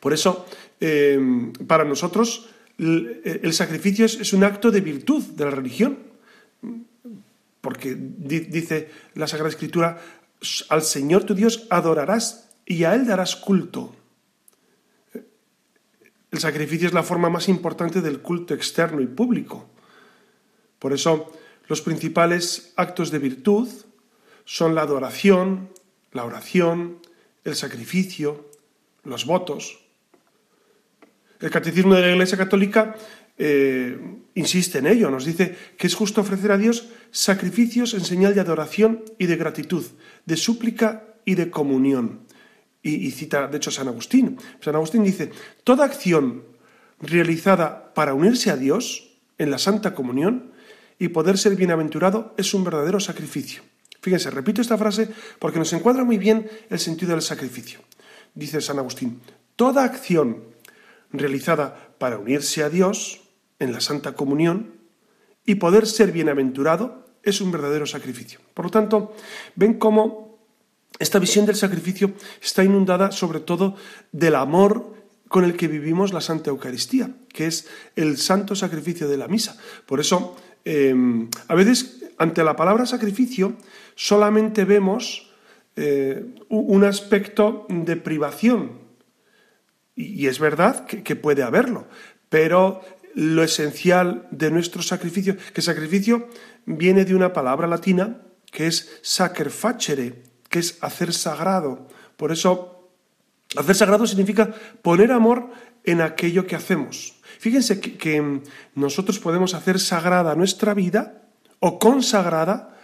Por 0.00 0.14
eso, 0.14 0.46
eh, 0.80 1.20
para 1.66 1.84
nosotros, 1.84 2.48
el, 2.78 3.52
sacrificio 3.52 4.06
es, 4.06 4.32
un 4.32 4.44
acto 4.44 4.70
de 4.70 4.80
virtud 4.80 5.22
de 5.22 5.44
la 5.44 5.50
religión, 5.50 5.98
porque 7.60 7.96
dice 7.96 8.90
la 9.14 9.26
Sagrada 9.26 9.50
Escritura, 9.50 9.98
al 10.68 10.82
Señor 10.82 11.24
tu 11.24 11.34
Dios 11.34 11.66
adorarás 11.70 12.50
y 12.64 12.84
a 12.84 12.94
Él 12.94 13.06
darás 13.06 13.36
culto. 13.36 13.94
El 16.36 16.42
sacrificio 16.42 16.86
es 16.86 16.92
la 16.92 17.02
forma 17.02 17.30
más 17.30 17.48
importante 17.48 18.02
del 18.02 18.20
culto 18.20 18.52
externo 18.52 19.00
y 19.00 19.06
público. 19.06 19.70
Por 20.78 20.92
eso, 20.92 21.32
los 21.66 21.80
principales 21.80 22.74
actos 22.76 23.10
de 23.10 23.18
virtud 23.18 23.66
son 24.44 24.74
la 24.74 24.82
adoración, 24.82 25.70
la 26.12 26.26
oración, 26.26 26.98
el 27.42 27.56
sacrificio, 27.56 28.50
los 29.04 29.24
votos. 29.24 29.78
El 31.40 31.48
Catecismo 31.48 31.94
de 31.94 32.02
la 32.02 32.10
Iglesia 32.10 32.36
Católica 32.36 32.94
eh, 33.38 33.98
insiste 34.34 34.80
en 34.80 34.88
ello, 34.88 35.10
nos 35.10 35.24
dice 35.24 35.56
que 35.78 35.86
es 35.86 35.94
justo 35.94 36.20
ofrecer 36.20 36.52
a 36.52 36.58
Dios 36.58 36.88
sacrificios 37.12 37.94
en 37.94 38.04
señal 38.04 38.34
de 38.34 38.42
adoración 38.42 39.02
y 39.18 39.24
de 39.24 39.36
gratitud, 39.36 39.86
de 40.26 40.36
súplica 40.36 41.02
y 41.24 41.34
de 41.34 41.48
comunión. 41.50 42.25
Y, 42.88 43.10
cita, 43.10 43.48
de 43.48 43.56
hecho, 43.56 43.72
San 43.72 43.88
Agustín. 43.88 44.38
San 44.60 44.76
Agustín 44.76 45.02
dice, 45.02 45.32
toda 45.64 45.84
acción 45.84 46.44
realizada 47.00 47.92
para 47.94 48.14
unirse 48.14 48.50
a 48.50 48.56
Dios 48.56 49.18
en 49.38 49.50
la 49.50 49.58
Santa 49.58 49.92
Comunión 49.92 50.52
y 50.96 51.08
poder 51.08 51.36
ser 51.36 51.56
bienaventurado 51.56 52.32
es 52.38 52.54
un 52.54 52.62
verdadero 52.62 53.00
sacrificio. 53.00 53.62
Fíjense, 54.00 54.30
repito 54.30 54.60
esta 54.60 54.78
frase 54.78 55.08
porque 55.40 55.58
nos 55.58 55.72
encuadra 55.72 56.04
muy 56.04 56.16
bien 56.16 56.48
el 56.70 56.78
sentido 56.78 57.10
del 57.10 57.22
sacrificio. 57.22 57.80
Dice 58.34 58.60
San 58.60 58.78
Agustín, 58.78 59.20
toda 59.56 59.82
acción 59.82 60.44
realizada 61.10 61.90
para 61.98 62.18
unirse 62.18 62.62
a 62.62 62.70
Dios 62.70 63.22
en 63.58 63.72
la 63.72 63.80
Santa 63.80 64.12
Comunión 64.12 64.74
y 65.44 65.56
poder 65.56 65.88
ser 65.88 66.12
bienaventurado 66.12 67.04
es 67.24 67.40
un 67.40 67.50
verdadero 67.50 67.84
sacrificio. 67.84 68.38
Por 68.54 68.66
lo 68.66 68.70
tanto, 68.70 69.16
ven 69.56 69.74
cómo 69.74 70.25
esta 70.98 71.18
visión 71.18 71.46
del 71.46 71.56
sacrificio 71.56 72.12
está 72.40 72.64
inundada 72.64 73.12
sobre 73.12 73.40
todo 73.40 73.76
del 74.12 74.34
amor 74.34 74.94
con 75.28 75.44
el 75.44 75.56
que 75.56 75.68
vivimos 75.68 76.12
la 76.12 76.20
Santa 76.20 76.50
Eucaristía, 76.50 77.10
que 77.28 77.46
es 77.46 77.68
el 77.96 78.16
santo 78.16 78.54
sacrificio 78.54 79.08
de 79.08 79.16
la 79.16 79.28
misa. 79.28 79.56
Por 79.84 80.00
eso, 80.00 80.36
em, 80.64 81.28
a 81.48 81.54
veces, 81.54 82.04
ante 82.18 82.44
la 82.44 82.56
palabra 82.56 82.86
sacrificio, 82.86 83.56
solamente 83.94 84.64
vemos 84.64 85.30
eh, 85.78 86.24
un 86.48 86.84
aspecto 86.84 87.66
de 87.68 87.96
privación. 87.96 88.80
Y, 89.94 90.26
es 90.26 90.38
verdad 90.38 90.86
que, 90.86 91.16
puede 91.16 91.42
haberlo, 91.42 91.86
pero 92.30 92.80
lo 93.14 93.42
esencial 93.42 94.26
de 94.30 94.50
nuestro 94.50 94.82
sacrificio, 94.82 95.36
que 95.52 95.60
sacrificio 95.60 96.28
viene 96.64 97.04
de 97.04 97.14
una 97.14 97.32
palabra 97.32 97.66
latina 97.66 98.22
que 98.50 98.66
es 98.66 99.00
sacerfacere, 99.02 100.22
es 100.58 100.78
hacer 100.80 101.12
sagrado. 101.12 101.86
Por 102.16 102.32
eso, 102.32 102.90
hacer 103.56 103.74
sagrado 103.74 104.06
significa 104.06 104.54
poner 104.82 105.12
amor 105.12 105.50
en 105.84 106.00
aquello 106.00 106.46
que 106.46 106.56
hacemos. 106.56 107.14
Fíjense 107.38 107.80
que, 107.80 108.40
nosotros 108.74 109.18
podemos 109.18 109.54
hacer 109.54 109.78
sagrada 109.78 110.34
nuestra 110.34 110.74
vida 110.74 111.22
o 111.60 111.78
consagrada 111.78 112.76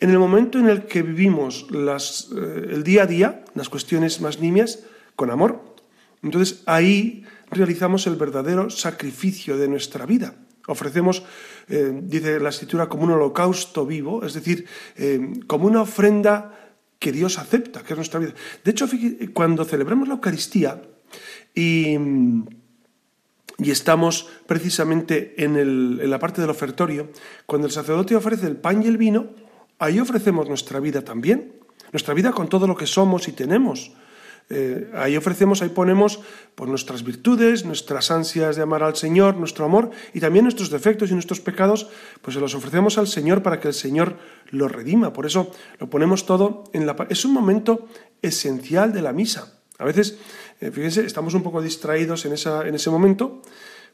en 0.00 0.10
el 0.10 0.18
momento 0.18 0.58
en 0.58 0.68
el 0.68 0.86
que 0.86 1.02
vivimos 1.02 1.66
eh, 1.70 2.68
el 2.70 2.82
día 2.82 3.02
a 3.02 3.06
día, 3.06 3.44
las 3.54 3.68
cuestiones 3.68 4.20
más 4.20 4.40
nimias, 4.40 4.80
con 5.14 5.30
amor. 5.30 5.60
Entonces 6.22 6.62
ahí 6.66 7.24
realizamos 7.50 8.06
el 8.06 8.16
verdadero 8.16 8.70
sacrificio 8.70 9.58
de 9.58 9.68
nuestra 9.68 10.06
vida. 10.06 10.34
Ofrecemos, 10.66 11.22
eh, 11.68 11.92
dice 12.04 12.38
la 12.38 12.50
escritura, 12.50 12.88
como 12.88 13.04
un 13.04 13.12
holocausto 13.12 13.84
vivo, 13.84 14.24
es 14.24 14.34
decir, 14.34 14.66
eh, 14.96 15.32
como 15.46 15.66
una 15.66 15.82
ofrenda 15.82 16.69
que 17.00 17.10
Dios 17.10 17.38
acepta, 17.38 17.82
que 17.82 17.94
es 17.94 17.96
nuestra 17.96 18.20
vida. 18.20 18.34
De 18.62 18.70
hecho, 18.70 18.86
cuando 19.32 19.64
celebramos 19.64 20.06
la 20.06 20.14
Eucaristía 20.14 20.80
y, 21.54 21.96
estamos 23.58 24.28
precisamente 24.46 25.34
en, 25.42 25.56
en 25.56 26.10
la 26.10 26.18
parte 26.18 26.40
del 26.40 26.50
ofertorio, 26.50 27.10
cuando 27.46 27.66
el 27.66 27.72
sacerdote 27.72 28.14
ofrece 28.14 28.46
el 28.46 28.56
pan 28.56 28.82
y 28.82 28.86
el 28.86 28.96
vino, 28.96 29.30
ahí 29.78 29.98
ofrecemos 29.98 30.48
nuestra 30.48 30.78
vida 30.78 31.02
también, 31.02 31.54
nuestra 31.92 32.14
vida 32.14 32.32
con 32.32 32.48
todo 32.48 32.66
lo 32.66 32.76
que 32.76 32.86
somos 32.86 33.28
y 33.28 33.32
tenemos. 33.32 33.92
Eh, 34.48 34.90
ahí 34.94 35.16
ofrecemos, 35.16 35.62
ahí 35.62 35.68
ponemos 35.68 36.20
pues, 36.54 36.68
nuestras 36.68 37.04
virtudes, 37.04 37.64
nuestras 37.64 38.10
ansias 38.10 38.56
de 38.56 38.62
amar 38.62 38.82
al 38.82 38.96
Señor, 38.96 39.36
nuestro 39.36 39.64
amor 39.64 39.90
y 40.12 40.20
también 40.20 40.44
nuestros 40.44 40.70
defectos 40.70 41.10
y 41.10 41.14
nuestros 41.14 41.40
pecados, 41.40 41.88
pues 42.22 42.34
se 42.34 42.40
los 42.40 42.54
ofrecemos 42.54 42.98
al 42.98 43.06
Señor 43.06 43.42
para 43.42 43.60
que 43.60 43.68
el 43.68 43.74
Señor 43.74 44.16
los 44.50 44.72
redima. 44.72 45.12
Por 45.12 45.26
eso 45.26 45.52
lo 45.78 45.88
ponemos 45.88 46.26
todo 46.26 46.64
en 46.72 46.86
la... 46.86 46.96
Es 47.08 47.24
un 47.24 47.32
momento 47.32 47.88
esencial 48.22 48.92
de 48.92 49.02
la 49.02 49.12
misa. 49.12 49.60
A 49.78 49.84
veces, 49.84 50.18
eh, 50.60 50.70
fíjense, 50.70 51.06
estamos 51.06 51.34
un 51.34 51.42
poco 51.42 51.62
distraídos 51.62 52.24
en, 52.26 52.32
esa, 52.32 52.66
en 52.66 52.74
ese 52.74 52.90
momento 52.90 53.42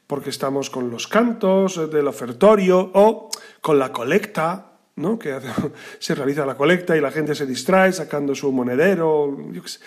porque 0.07 0.31
estamos 0.31 0.71
con 0.71 0.91
los 0.91 1.07
cantos 1.07 1.91
del 1.91 2.07
ofertorio 2.07 2.91
o 2.95 3.29
con 3.61 3.79
la 3.79 3.93
colecta, 3.93 4.73
¿no? 4.97 5.19
que 5.19 5.38
se 5.99 6.15
realiza 6.15 6.47
la 6.47 6.57
colecta 6.57 6.97
y 6.97 7.00
la 7.00 7.11
gente 7.11 7.35
se 7.35 7.47
distrae 7.47 7.93
sacando 7.93 8.35
su 8.35 8.53
monedero. 8.53 9.37
Yo 9.53 9.62
qué 9.62 9.69
sé. 9.69 9.81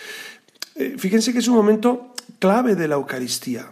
Eh, 0.79 0.95
fíjense 0.97 1.33
que 1.33 1.39
es 1.39 1.47
un 1.49 1.55
momento 1.55 2.15
clave 2.39 2.73
de 2.73 2.87
la 2.87 2.95
Eucaristía. 2.95 3.69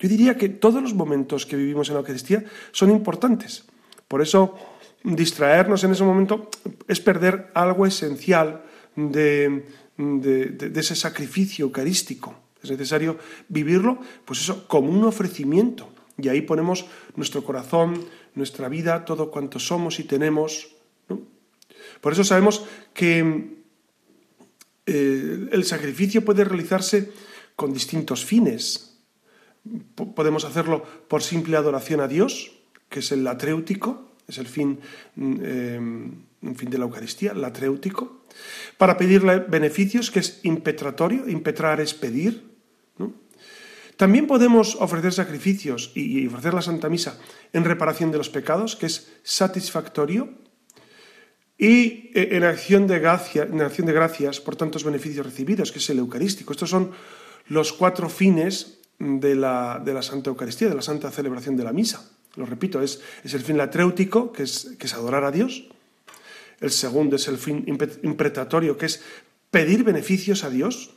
Yo 0.00 0.08
diría 0.08 0.36
que 0.36 0.48
todos 0.48 0.82
los 0.82 0.92
momentos 0.92 1.46
que 1.46 1.54
vivimos 1.54 1.88
en 1.88 1.94
la 1.94 2.00
Eucaristía 2.00 2.44
son 2.72 2.90
importantes. 2.90 3.64
Por 4.08 4.22
eso, 4.22 4.58
distraernos 5.04 5.84
en 5.84 5.92
ese 5.92 6.02
momento 6.02 6.50
es 6.88 6.98
perder 6.98 7.52
algo 7.54 7.86
esencial 7.86 8.64
de, 8.96 9.66
ese 10.74 10.96
sacrificio 10.96 11.66
eucarístico. 11.66 12.34
Es 12.60 12.70
necesario 12.72 13.18
vivirlo, 13.48 14.00
pues 14.24 14.40
eso, 14.40 14.66
como 14.66 14.90
un 14.90 15.04
ofrecimiento. 15.04 15.88
Y 16.16 16.28
ahí 16.28 16.42
ponemos 16.42 16.86
nuestro 17.14 17.44
corazón, 17.44 18.02
nuestra 18.34 18.68
vida, 18.68 19.04
todo 19.04 19.30
cuanto 19.30 19.60
somos 19.60 20.00
y 20.00 20.04
tenemos. 20.04 20.74
Por 22.00 22.12
eso 22.12 22.24
sabemos 22.24 22.64
que 22.92 23.57
eh, 24.88 25.48
el 25.52 25.64
sacrificio 25.64 26.24
puede 26.24 26.44
realizarse 26.44 27.12
con 27.54 27.74
distintos 27.74 28.24
fines. 28.24 28.96
podemos 30.14 30.44
hacerlo 30.44 30.82
por 31.08 31.22
simple 31.22 31.58
adoración 31.58 32.00
a 32.00 32.08
Dios, 32.08 32.52
que 32.88 33.00
es 33.00 33.12
el 33.12 33.22
latréutico, 33.22 34.16
es 34.26 34.38
el 34.38 34.46
fin, 34.46 34.80
mm, 35.16 36.54
fin 36.54 36.70
de 36.70 36.78
la 36.78 36.84
Eucaristía, 36.84 37.34
latréutico. 37.34 38.24
Para 38.78 38.96
pedirle 38.96 39.40
beneficios, 39.40 40.10
que 40.10 40.20
es 40.20 40.40
impetratorio, 40.44 41.28
impetrar 41.28 41.80
es 41.80 41.92
pedir. 41.92 42.48
También 43.98 44.26
podemos 44.26 44.76
ofrecer 44.76 45.12
sacrificios 45.12 45.90
y 45.94 46.24
ofrecer 46.28 46.54
la 46.54 46.62
Santa 46.62 46.88
Misa 46.88 47.18
en 47.52 47.64
reparación 47.64 48.10
de 48.12 48.18
los 48.18 48.30
pecados, 48.30 48.76
que 48.76 48.86
es 48.86 49.12
satisfactorio, 49.22 50.32
y 51.58 52.12
eh, 52.14 52.28
en 52.32 52.44
acción, 52.44 52.86
de 52.86 52.96
en 52.96 53.60
acción 53.60 53.86
de 53.86 53.92
gracias 53.92 54.40
por 54.40 54.54
tantos 54.54 54.84
beneficios 54.84 55.26
recibidos, 55.26 55.72
que 55.72 55.80
es 55.80 55.90
el 55.90 55.98
Eucarístico. 55.98 56.52
Estos 56.52 56.70
son 56.70 56.92
los 57.48 57.72
cuatro 57.72 58.08
fines 58.08 58.78
de 59.00 59.34
la, 59.34 59.82
Santa 60.02 60.30
Eucaristía, 60.30 60.68
de 60.68 60.76
la 60.76 60.82
Santa 60.82 61.10
Celebración 61.10 61.56
de 61.56 61.64
la 61.64 61.72
Misa. 61.72 62.08
Lo 62.36 62.46
repito, 62.46 62.80
es, 62.80 63.02
el 63.24 63.40
fin 63.40 63.58
latréutico, 63.58 64.32
que 64.32 64.44
es, 64.44 64.76
que 64.78 64.86
es 64.86 64.94
adorar 64.94 65.24
a 65.24 65.32
Dios. 65.32 65.66
El 66.60 66.70
segundo 66.70 67.16
es 67.16 67.26
el 67.26 67.38
fin 67.38 67.64
impretatorio, 68.02 68.78
que 68.78 68.86
es 68.86 69.02
pedir 69.50 69.82
beneficios 69.82 70.44
a 70.44 70.50
Dios. 70.50 70.94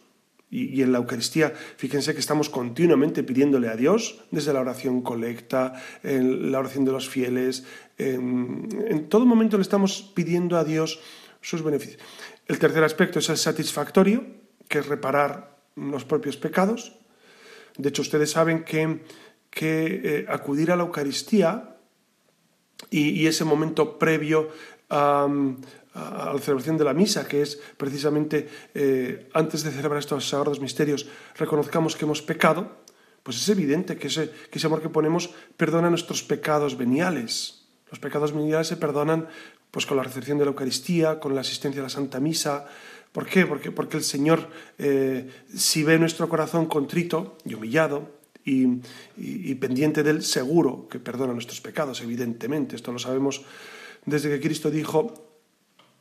Y, 0.53 0.81
en 0.81 0.91
la 0.91 0.97
Eucaristía, 0.97 1.53
fíjense 1.77 2.13
que 2.13 2.19
estamos 2.19 2.49
continuamente 2.49 3.23
pidiéndole 3.23 3.69
a 3.69 3.77
Dios, 3.77 4.19
desde 4.31 4.51
la 4.51 4.59
oración 4.59 5.01
colecta, 5.01 5.81
en 6.03 6.51
la 6.51 6.59
oración 6.59 6.83
de 6.83 6.91
los 6.91 7.07
fieles, 7.07 7.63
en, 7.97 9.07
todo 9.07 9.25
momento 9.25 9.57
le 9.57 9.63
estamos 9.63 10.11
pidiendo 10.13 10.57
a 10.57 10.65
Dios 10.65 10.99
sus 11.39 11.63
beneficios. 11.63 12.01
El 12.47 12.59
tercer 12.59 12.83
aspecto 12.83 13.19
es 13.19 13.29
el 13.29 13.37
satisfactorio, 13.37 14.25
que 14.67 14.79
es 14.79 14.87
reparar 14.87 15.57
los 15.75 16.03
propios 16.03 16.35
pecados. 16.35 16.97
De 17.77 17.89
hecho, 17.89 18.01
ustedes 18.01 18.31
saben 18.31 18.63
que, 18.65 19.05
que 19.49 20.01
eh, 20.03 20.25
acudir 20.27 20.71
a 20.71 20.75
la 20.75 20.83
Eucaristía 20.83 21.77
y, 22.89 23.25
ese 23.27 23.45
momento 23.45 23.99
previo 23.99 24.49
a 24.89 25.27
a 25.93 26.31
la 26.33 26.39
celebración 26.39 26.77
de 26.77 26.85
la 26.85 26.93
misa, 26.93 27.27
que 27.27 27.41
es 27.41 27.59
precisamente 27.77 28.47
eh, 28.73 29.29
antes 29.33 29.63
de 29.63 29.71
celebrar 29.71 29.99
estos 29.99 30.27
sagrados 30.27 30.59
misterios, 30.59 31.07
reconozcamos 31.35 31.95
que 31.95 32.05
hemos 32.05 32.21
pecado, 32.21 32.77
pues 33.23 33.37
es 33.37 33.49
evidente 33.49 33.97
que 33.97 34.07
ese, 34.07 34.31
que 34.49 34.57
ese 34.57 34.67
amor 34.67 34.81
que 34.81 34.89
ponemos 34.89 35.31
perdona 35.57 35.89
nuestros 35.89 36.23
pecados 36.23 36.77
veniales. 36.77 37.65
Los 37.89 37.99
pecados 37.99 38.31
veniales 38.31 38.67
se 38.67 38.77
perdonan 38.77 39.27
pues, 39.69 39.85
con 39.85 39.97
la 39.97 40.03
recepción 40.03 40.37
de 40.37 40.45
la 40.45 40.51
Eucaristía, 40.51 41.19
con 41.19 41.35
la 41.35 41.41
asistencia 41.41 41.81
a 41.81 41.83
la 41.83 41.89
Santa 41.89 42.19
Misa. 42.19 42.67
¿Por 43.11 43.27
qué? 43.27 43.45
Porque, 43.45 43.71
porque 43.71 43.97
el 43.97 44.03
Señor, 44.03 44.47
eh, 44.77 45.29
si 45.53 45.83
ve 45.83 45.99
nuestro 45.99 46.29
corazón 46.29 46.67
contrito 46.67 47.37
y 47.43 47.53
humillado, 47.53 48.21
y, 48.43 48.81
y, 49.17 49.53
pendiente 49.53 50.01
del 50.01 50.23
seguro 50.23 50.87
que 50.89 50.97
perdona 50.97 51.31
nuestros 51.31 51.61
pecados, 51.61 52.01
evidentemente. 52.01 52.75
Esto 52.75 52.91
lo 52.91 52.97
sabemos 52.97 53.43
desde 54.03 54.29
que 54.29 54.41
Cristo 54.41 54.71
dijo, 54.71 55.30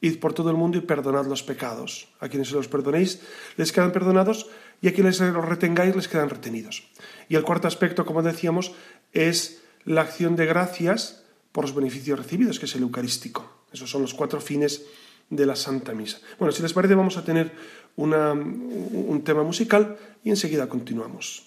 Id 0.00 0.18
por 0.18 0.32
todo 0.32 0.50
el 0.50 0.56
mundo 0.56 0.78
y 0.78 0.80
perdonad 0.80 1.26
los 1.26 1.42
pecados. 1.42 2.08
A 2.20 2.28
quienes 2.28 2.48
se 2.48 2.54
los 2.54 2.68
perdonéis 2.68 3.20
les 3.56 3.72
quedan 3.72 3.92
perdonados 3.92 4.48
y 4.80 4.88
a 4.88 4.94
quienes 4.94 5.16
se 5.16 5.30
los 5.30 5.44
retengáis 5.44 5.94
les 5.94 6.08
quedan 6.08 6.30
retenidos. 6.30 6.88
Y 7.28 7.36
el 7.36 7.42
cuarto 7.42 7.68
aspecto, 7.68 8.06
como 8.06 8.22
decíamos, 8.22 8.72
es 9.12 9.62
la 9.84 10.02
acción 10.02 10.36
de 10.36 10.46
gracias 10.46 11.22
por 11.52 11.64
los 11.64 11.74
beneficios 11.74 12.18
recibidos, 12.18 12.58
que 12.58 12.66
es 12.66 12.74
el 12.74 12.82
Eucarístico. 12.82 13.66
Esos 13.72 13.90
son 13.90 14.02
los 14.02 14.14
cuatro 14.14 14.40
fines 14.40 14.84
de 15.28 15.46
la 15.46 15.56
Santa 15.56 15.92
Misa. 15.92 16.18
Bueno, 16.38 16.52
si 16.52 16.62
les 16.62 16.72
parece 16.72 16.94
vamos 16.94 17.16
a 17.16 17.24
tener 17.24 17.52
una, 17.96 18.32
un 18.32 19.22
tema 19.24 19.42
musical 19.42 19.96
y 20.24 20.30
enseguida 20.30 20.68
continuamos. 20.68 21.46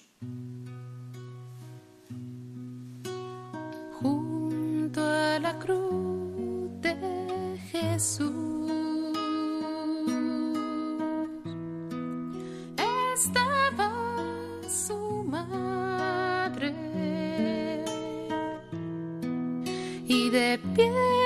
Junto 4.00 5.02
a 5.02 5.38
la 5.38 5.58
cruz 5.58 6.80
de 6.80 7.58
Jesús. 7.70 8.43
Estaba 13.14 13.92
su 14.68 15.24
madre. 15.24 16.74
Y 20.06 20.30
de 20.30 20.58
pie 20.74 21.23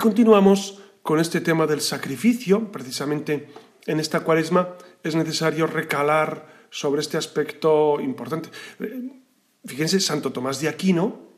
continuamos 0.00 0.80
con 1.02 1.20
este 1.20 1.40
tema 1.40 1.66
del 1.66 1.80
sacrificio. 1.80 2.72
Precisamente 2.72 3.48
en 3.86 4.00
esta 4.00 4.20
cuaresma 4.20 4.74
es 5.04 5.14
necesario 5.14 5.66
recalar 5.66 6.66
sobre 6.70 7.02
este 7.02 7.16
aspecto 7.16 8.00
importante. 8.00 8.48
Eh, 8.80 9.20
Fíjense, 9.64 10.00
Santo 10.00 10.32
Tomás 10.32 10.60
de 10.60 10.68
Aquino, 10.68 11.28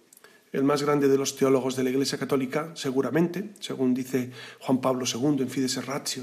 el 0.53 0.63
más 0.63 0.83
grande 0.83 1.09
de 1.09 1.19
los 1.19 1.35
teólogos 1.35 1.75
de 1.75 1.83
la 1.83 1.91
Iglesia 1.91 2.19
Católica, 2.19 2.71
seguramente, 2.75 3.53
según 3.59 3.95
dice 3.95 4.31
Juan 4.61 4.81
Pablo 4.81 5.07
II 5.13 5.43
en 5.43 5.51
Fides 5.51 5.85
Ratio, 5.85 6.23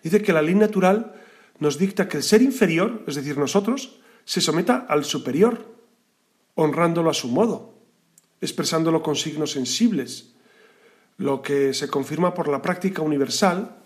dice 0.00 0.22
que 0.22 0.32
la 0.32 0.42
ley 0.42 0.54
natural 0.54 1.20
nos 1.58 1.76
dicta 1.76 2.06
que 2.06 2.18
el 2.18 2.22
ser 2.22 2.40
inferior, 2.40 3.02
es 3.08 3.16
decir, 3.16 3.36
nosotros, 3.36 4.00
se 4.24 4.40
someta 4.40 4.86
al 4.88 5.04
superior, 5.04 5.74
honrándolo 6.54 7.10
a 7.10 7.14
su 7.14 7.28
modo, 7.28 7.82
expresándolo 8.40 9.02
con 9.02 9.16
signos 9.16 9.50
sensibles, 9.50 10.33
lo 11.16 11.42
que 11.42 11.74
se 11.74 11.88
confirma 11.88 12.34
por 12.34 12.48
la 12.48 12.60
práctica 12.62 13.02
universal, 13.02 13.76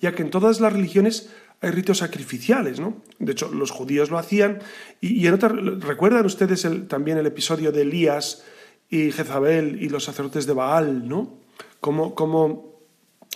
ya 0.00 0.14
que 0.14 0.22
en 0.22 0.30
todas 0.30 0.60
las 0.60 0.72
religiones 0.72 1.30
hay 1.60 1.70
ritos 1.72 1.98
sacrificiales, 1.98 2.80
¿no? 2.80 2.96
De 3.18 3.32
hecho, 3.32 3.52
los 3.52 3.70
judíos 3.70 4.08
lo 4.10 4.16
hacían 4.18 4.60
y, 5.00 5.26
en 5.26 5.34
otra, 5.34 5.48
recuerdan 5.50 6.24
ustedes 6.24 6.64
el- 6.64 6.88
también 6.88 7.18
el 7.18 7.26
episodio 7.26 7.70
de 7.70 7.82
Elías 7.82 8.42
y 8.88 9.12
Jezabel 9.12 9.82
y 9.82 9.88
los 9.90 10.04
sacerdotes 10.04 10.46
de 10.46 10.54
Baal, 10.54 11.06
¿no? 11.06 11.34
Cómo, 11.80 12.14
cómo 12.14 12.69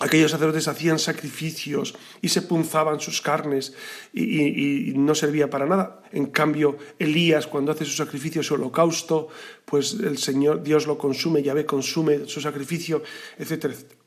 aquellos 0.01 0.31
sacerdotes 0.31 0.67
hacían 0.67 0.99
sacrificios 0.99 1.95
y 2.21 2.29
se 2.29 2.41
punzaban 2.41 2.99
sus 2.99 3.21
carnes 3.21 3.73
y, 4.13 4.93
no 4.95 5.15
servía 5.15 5.49
para 5.49 5.65
nada. 5.65 6.01
En 6.11 6.27
cambio, 6.27 6.77
Elías, 6.99 7.47
cuando 7.47 7.71
hace 7.71 7.85
su 7.85 7.93
sacrificio, 7.93 8.43
su 8.43 8.55
holocausto, 8.55 9.29
pues 9.63 9.93
el 9.93 10.17
Señor, 10.17 10.63
Dios 10.63 10.87
lo 10.87 10.97
consume, 10.97 11.43
Yahvé 11.43 11.65
consume 11.65 12.27
su 12.27 12.41
sacrificio, 12.41 13.03
etcétera, 13.37 13.73
etcétera. 13.73 14.01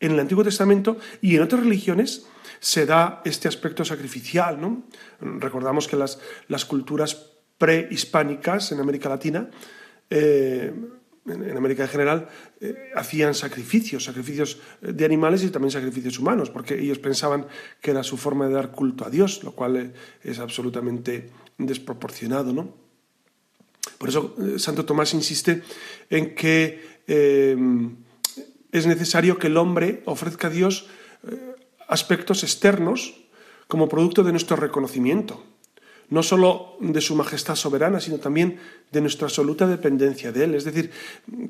En 0.00 0.12
el 0.12 0.20
Antiguo 0.20 0.44
Testamento 0.44 0.98
y 1.20 1.36
en 1.36 1.42
otras 1.42 1.62
religiones 1.62 2.26
se 2.60 2.86
da 2.86 3.20
este 3.24 3.48
aspecto 3.48 3.84
sacrificial. 3.84 4.60
¿no? 4.60 4.84
Recordamos 5.20 5.88
que 5.88 5.96
las, 5.96 6.20
las 6.46 6.64
culturas 6.64 7.32
prehispánicas 7.58 8.72
en 8.72 8.80
América 8.80 9.08
Latina, 9.08 9.50
eh, 10.08 10.72
en, 11.28 11.56
América 11.56 11.84
en 11.84 11.88
general, 11.88 12.28
eh, 12.60 12.90
hacían 12.94 13.34
sacrificios, 13.34 14.04
sacrificios 14.04 14.58
de 14.80 15.04
animales 15.04 15.42
y 15.44 15.50
también 15.50 15.70
sacrificios 15.70 16.18
humanos, 16.18 16.50
porque 16.50 16.78
ellos 16.78 16.98
pensaban 16.98 17.46
que 17.80 17.90
era 17.90 18.02
su 18.02 18.16
forma 18.16 18.48
de 18.48 18.54
dar 18.54 18.70
culto 18.70 19.04
a 19.04 19.10
Dios, 19.10 19.42
lo 19.44 19.52
cual 19.52 19.76
eh, 19.76 19.92
es 20.22 20.38
absolutamente 20.38 21.30
desproporcionado. 21.58 22.52
¿no? 22.52 22.88
Por 23.98 24.08
eso 24.08 24.34
eh, 24.38 24.58
Santo 24.58 24.84
Tomás 24.84 25.12
insiste 25.12 25.62
en 26.08 26.34
que 26.34 27.00
eh, 27.06 27.56
es 28.70 28.86
necesario 28.86 29.38
que 29.38 29.48
el 29.48 29.56
hombre 29.56 30.02
ofrezca 30.06 30.46
a 30.46 30.50
Dios 30.50 30.86
eh, 31.26 31.56
aspectos 31.88 32.42
externos 32.42 33.14
como 33.66 33.88
producto 33.88 34.22
de 34.22 34.32
nuestro 34.32 34.56
reconocimiento, 34.56 35.44
no 36.10 36.22
solo 36.22 36.76
de 36.80 37.00
su 37.00 37.14
majestad 37.14 37.54
soberana, 37.54 38.00
sino 38.00 38.18
también 38.18 38.58
de 38.90 39.00
nuestra 39.00 39.26
absoluta 39.26 39.66
dependencia 39.66 40.32
de 40.32 40.44
Él. 40.44 40.54
Es 40.54 40.64
decir, 40.64 40.90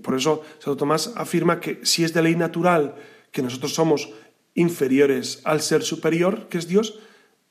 por 0.02 0.16
eso 0.16 0.42
Santo 0.58 0.76
Tomás 0.76 1.12
afirma 1.14 1.60
que 1.60 1.80
si 1.84 2.04
es 2.04 2.12
de 2.12 2.22
ley 2.22 2.34
natural 2.34 2.96
que 3.30 3.42
nosotros 3.42 3.74
somos 3.74 4.10
inferiores 4.54 5.40
al 5.44 5.60
ser 5.60 5.82
superior, 5.82 6.48
que 6.48 6.58
es 6.58 6.66
Dios, 6.66 6.98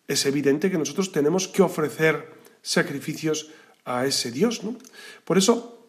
es 0.07 0.25
evidente 0.25 0.69
que 0.69 0.77
nosotros 0.77 1.11
tenemos 1.11 1.47
que 1.47 1.61
ofrecer 1.61 2.33
sacrificios 2.61 3.51
a 3.85 4.05
ese 4.05 4.31
Dios. 4.31 4.63
¿no? 4.63 4.75
Por 5.23 5.37
eso, 5.37 5.85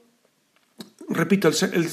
repito, 1.09 1.49
el, 1.49 1.55
el, 1.73 1.89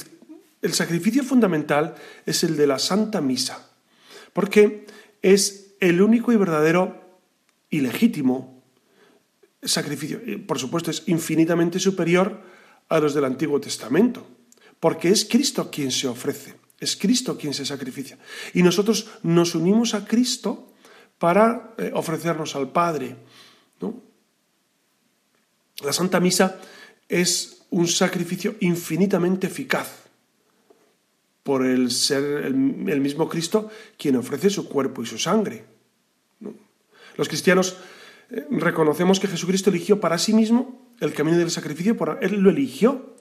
el 0.62 0.74
sacrificio 0.74 1.24
fundamental 1.24 1.96
es 2.24 2.44
el 2.44 2.56
de 2.56 2.66
la 2.68 2.78
Santa 2.78 3.20
Misa, 3.20 3.70
porque 4.32 4.86
es 5.22 5.74
el 5.80 6.00
único 6.00 6.32
y 6.32 6.36
verdadero 6.36 7.00
y 7.70 7.80
legítimo 7.80 8.55
sacrificio. 9.66 10.20
Por 10.46 10.58
supuesto, 10.58 10.90
es 10.90 11.02
infinitamente 11.06 11.78
superior 11.78 12.40
a 12.88 12.98
los 13.00 13.14
del 13.14 13.24
Antiguo 13.24 13.60
Testamento, 13.60 14.26
porque 14.80 15.08
es 15.08 15.24
Cristo 15.24 15.70
quien 15.70 15.90
se 15.90 16.08
ofrece, 16.08 16.54
es 16.78 16.96
Cristo 16.96 17.36
quien 17.36 17.52
se 17.52 17.66
sacrifica. 17.66 18.16
Y 18.54 18.62
nosotros 18.62 19.08
nos 19.22 19.54
unimos 19.54 19.94
a 19.94 20.06
Cristo 20.06 20.72
para 21.18 21.74
eh, 21.78 21.90
ofrecernos 21.94 22.54
al 22.56 22.70
Padre. 22.70 23.16
La 25.82 25.92
Santa 25.92 26.20
Misa 26.20 26.58
es 27.08 27.66
un 27.70 27.86
sacrificio 27.86 28.56
infinitamente 28.60 29.46
eficaz 29.46 30.06
por 31.42 31.64
el 31.64 31.90
ser 31.90 32.46
el, 32.46 32.54
mismo 32.54 33.28
Cristo 33.28 33.70
quien 33.98 34.16
ofrece 34.16 34.48
su 34.50 34.68
cuerpo 34.68 35.02
y 35.02 35.06
su 35.06 35.18
sangre. 35.18 35.64
Los 37.16 37.28
cristianos 37.28 37.72
eh, 37.72 37.76
reconocemos 38.50 39.20
que 39.20 39.28
Jesucristo 39.28 39.70
eligió 39.70 40.00
para 40.00 40.18
sí 40.18 40.32
mismo 40.32 40.94
el 41.00 41.12
camino 41.12 41.38
del 41.38 41.50
sacrificio, 41.50 41.96
por, 41.96 42.18
Él 42.22 42.40
lo 42.40 42.50
eligió. 42.50 43.16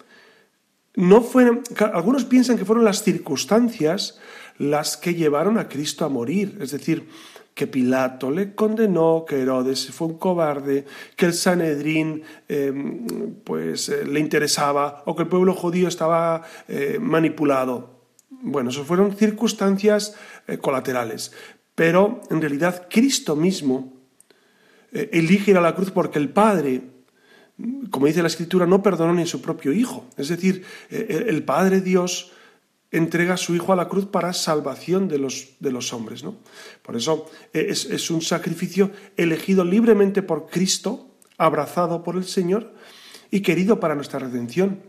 no 0.96 1.22
fueron, 1.22 1.62
algunos 1.94 2.26
piensan 2.26 2.58
que 2.58 2.66
fueron 2.66 2.86
las 2.86 3.04
circunstancias 3.04 4.20
las 4.58 4.98
que 4.98 5.16
llevaron 5.16 5.58
a 5.58 5.68
Cristo 5.68 6.06
a 6.06 6.10
morir, 6.10 6.58
es 6.62 6.72
decir, 6.72 7.08
que 7.56 7.68
Pilato 7.68 8.32
le 8.32 8.54
condenó, 8.54 9.26
que 9.28 9.42
Herodes 9.42 9.90
fue 9.92 10.08
un 10.08 10.18
cobarde, 10.18 10.86
que 11.16 11.26
el 11.26 11.34
Sanedrín 11.34 12.22
em, 12.50 13.08
pues, 13.44 13.88
eh, 13.88 14.06
le 14.06 14.20
interesaba 14.20 15.04
o 15.06 15.16
que 15.16 15.24
el 15.24 15.30
pueblo 15.30 15.54
judío 15.54 15.88
estaba 15.88 16.44
eh, 16.68 16.98
manipulado. 17.00 18.02
Bueno, 18.30 18.70
eso 18.72 18.84
fueron 18.84 19.16
circunstancias 19.16 20.16
eh, 20.48 20.58
colaterales, 20.58 21.32
pero 21.76 22.20
en 22.30 22.42
realidad 22.42 22.88
Cristo 22.90 23.38
mismo 23.38 23.95
elige 25.12 25.52
ir 25.52 25.58
a 25.58 25.62
la 25.62 25.76
cruz 25.76 25.92
porque 25.92 26.20
el 26.20 26.30
Padre 26.30 26.82
como 27.90 28.08
dice 28.08 28.22
la 28.22 28.28
Escritura, 28.28 28.66
no 28.66 28.84
perdonó 28.84 29.14
ni 29.14 29.22
a 29.22 29.28
su 29.28 29.42
propio 29.42 29.72
Hijo. 29.72 30.06
Es 30.18 30.28
decir, 30.28 30.66
el 30.90 31.44
Padre 31.44 31.80
Dios 31.80 32.34
entrega 32.92 33.36
a 33.36 33.38
su 33.38 33.56
Hijo 33.56 33.74
a 33.74 33.76
la 33.76 33.88
cruz 33.88 34.06
para 34.06 34.34
salvación 34.34 35.08
de 35.08 35.20
los, 35.20 35.50
de 35.60 35.72
los 35.72 35.94
hombres. 35.94 36.24
¿no? 36.24 36.38
Por 36.82 36.96
eso 36.96 37.30
eh, 37.54 37.68
es 37.70 38.12
un 38.12 38.22
sacrificio 38.22 38.92
elegido 39.18 39.64
libremente 39.64 40.22
por 40.22 40.48
Cristo, 40.48 41.16
abrazado 41.38 42.04
por 42.04 42.16
el 42.16 42.26
Señor 42.26 42.74
y 43.32 43.42
querido 43.42 43.80
para 43.80 43.96
nuestra 43.96 44.20
redención. 44.20 44.82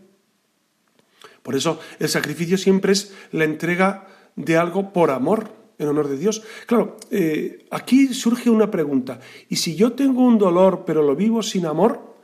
Por 1.43 1.55
eso 1.55 1.81
el 1.99 2.09
sacrificio 2.09 2.59
siempre 2.59 2.93
es 2.93 3.13
la 3.33 3.45
entrega 3.45 4.09
de 4.35 4.57
algo 4.57 4.93
por 4.93 5.11
amor, 5.11 5.53
en 5.79 5.89
honor 5.89 6.09
de 6.09 6.17
Dios. 6.17 6.43
Claro, 6.67 6.97
eh, 7.11 7.67
aquí 7.71 8.15
surge 8.15 8.51
una 8.51 8.71
pregunta. 8.71 9.21
¿Y 9.49 9.57
si 9.57 9.77
yo 9.77 9.93
tengo 9.93 10.23
un 10.23 10.39
dolor 10.39 10.85
pero 10.87 11.03
lo 11.03 11.15
vivo 11.17 11.43
sin 11.43 11.67
amor, 11.67 12.17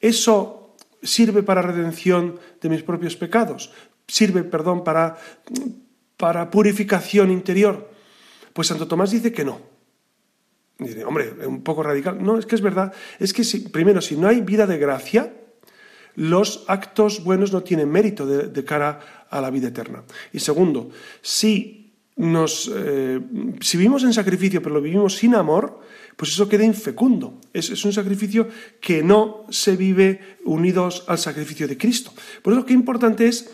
eso 0.00 0.76
sirve 1.02 1.42
para 1.42 1.62
redención 1.62 2.38
de 2.60 2.68
mis 2.68 2.82
propios 2.82 3.16
pecados? 3.16 3.72
sirve, 4.10 4.42
perdón, 4.42 4.84
para, 4.84 5.16
para 6.16 6.50
purificación 6.50 7.30
interior? 7.30 7.90
Pues 8.52 8.68
Santo 8.68 8.88
Tomás 8.88 9.10
dice 9.10 9.32
que 9.32 9.44
no. 9.44 9.60
Dice, 10.78 11.04
hombre, 11.04 11.32
un 11.46 11.62
poco 11.62 11.82
radical. 11.82 12.22
No, 12.22 12.38
es 12.38 12.46
que 12.46 12.54
es 12.54 12.62
verdad. 12.62 12.92
Es 13.18 13.32
que, 13.32 13.44
primero, 13.70 14.00
si 14.00 14.16
no 14.16 14.28
hay 14.28 14.40
vida 14.40 14.66
de 14.66 14.78
gracia, 14.78 15.32
los 16.16 16.64
actos 16.66 17.22
buenos 17.22 17.52
no 17.52 17.62
tienen 17.62 17.90
mérito 17.90 18.26
de, 18.26 18.64
cara 18.64 19.26
a 19.30 19.40
la 19.40 19.50
vida 19.50 19.68
eterna. 19.68 20.02
Y 20.32 20.40
segundo, 20.40 20.90
si, 21.20 21.89
nos, 22.20 22.70
eh, 22.74 23.18
si 23.60 23.78
vivimos 23.78 24.04
en 24.04 24.12
sacrificio 24.12 24.60
pero 24.62 24.74
lo 24.74 24.82
vivimos 24.82 25.16
sin 25.16 25.34
amor, 25.34 25.80
pues 26.16 26.32
eso 26.32 26.48
queda 26.48 26.64
infecundo. 26.64 27.40
Es, 27.52 27.70
es, 27.70 27.82
un 27.84 27.92
sacrificio 27.92 28.46
que 28.80 29.02
no 29.02 29.46
se 29.48 29.74
vive 29.76 30.36
unidos 30.44 31.04
al 31.08 31.18
sacrificio 31.18 31.66
de 31.66 31.78
Cristo. 31.78 32.12
Por 32.42 32.52
eso, 32.52 32.66
qué 32.66 32.74
importante 32.74 33.26
es 33.26 33.50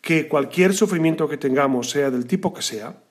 que 0.00 0.28
cualquier 0.28 0.74
sufrimiento 0.74 1.28
que 1.28 1.38
tengamos, 1.38 1.90
sea 1.90 2.10
del 2.10 2.26
tipo 2.26 2.54
que 2.54 2.62
sea, 2.62 3.02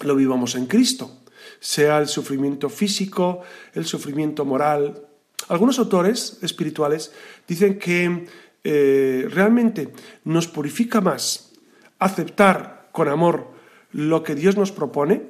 lo 0.00 0.16
vivamos 0.16 0.56
en 0.56 0.66
Cristo, 0.66 1.22
sea 1.60 1.98
el 1.98 2.08
sufrimiento 2.08 2.68
físico, 2.68 3.42
el 3.74 3.86
sufrimiento 3.86 4.44
moral. 4.44 5.06
Algunos 5.48 5.78
autores 5.78 6.38
espirituales 6.42 7.12
dicen 7.46 7.78
que 7.78 8.26
eh, 8.64 9.26
realmente 9.30 9.92
nos 10.24 10.48
purifica 10.48 11.00
más 11.00 11.52
aceptar 12.00 12.88
con 12.90 13.08
amor 13.08 13.57
lo 13.90 14.22
que 14.22 14.34
Dios 14.34 14.56
nos 14.56 14.72
propone 14.72 15.22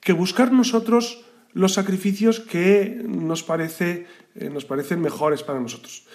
que 0.00 0.12
buscar 0.12 0.52
nosotros 0.52 1.24
los 1.54 1.72
sacrificios 1.72 2.40
que 2.40 3.00
nos, 3.06 3.42
parece, 3.42 4.06
eh, 4.34 4.50
nos 4.50 4.64
parecen 4.64 5.00
mejores 5.00 5.42
para 5.42 5.60
nosotros. 5.60 6.06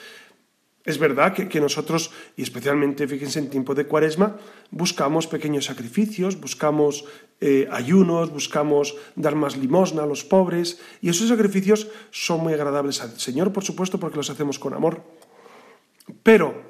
Es 0.85 0.97
verdad 0.97 1.33
que, 1.33 1.61
nosotros, 1.61 2.11
y 2.35 2.41
especialmente, 2.41 3.07
fíjense, 3.07 3.39
en 3.39 3.49
tiempo 3.49 3.75
de 3.75 3.85
cuaresma, 3.85 4.37
buscamos 4.71 5.27
pequeños 5.27 5.65
sacrificios, 5.65 6.39
buscamos 6.39 7.05
eh, 7.41 7.67
ayunos, 7.71 8.31
buscamos 8.31 8.95
dar 9.15 9.35
más 9.35 9.57
limosna 9.57 10.03
a 10.03 10.07
los 10.07 10.23
pobres, 10.23 10.79
y 11.01 11.09
esos 11.09 11.27
sacrificios 11.27 11.89
son 12.11 12.41
muy 12.41 12.53
agradables 12.53 13.01
al 13.01 13.19
Señor, 13.19 13.53
por 13.53 13.63
supuesto, 13.63 13.99
porque 13.99 14.17
los 14.17 14.29
hacemos 14.29 14.57
con 14.57 14.73
amor. 14.73 15.03
Pero 16.23 16.63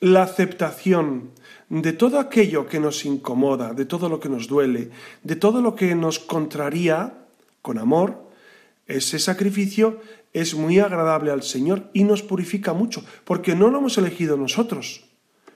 la 0.00 0.22
aceptación 0.22 1.32
de 1.70 1.92
todo 1.92 2.18
aquello 2.18 2.66
que 2.66 2.80
nos 2.80 3.04
incomoda, 3.06 3.72
de 3.72 3.86
todo 3.86 4.08
lo 4.08 4.18
que 4.18 4.28
nos 4.28 4.48
duele, 4.48 4.90
de 5.22 5.36
todo 5.36 5.62
lo 5.62 5.74
que 5.74 5.94
nos 5.94 6.18
contraría, 6.18 7.14
con 7.62 7.78
amor, 7.78 8.28
ese 8.86 9.20
sacrificio 9.20 10.00
es 10.32 10.54
muy 10.54 10.80
agradable 10.80 11.30
al 11.30 11.44
Señor 11.44 11.88
y 11.92 12.02
nos 12.02 12.22
purifica 12.22 12.72
mucho, 12.72 13.04
porque 13.24 13.54
no 13.54 13.70
lo 13.70 13.78
hemos 13.78 13.96
elegido 13.98 14.36
nosotros, 14.36 15.04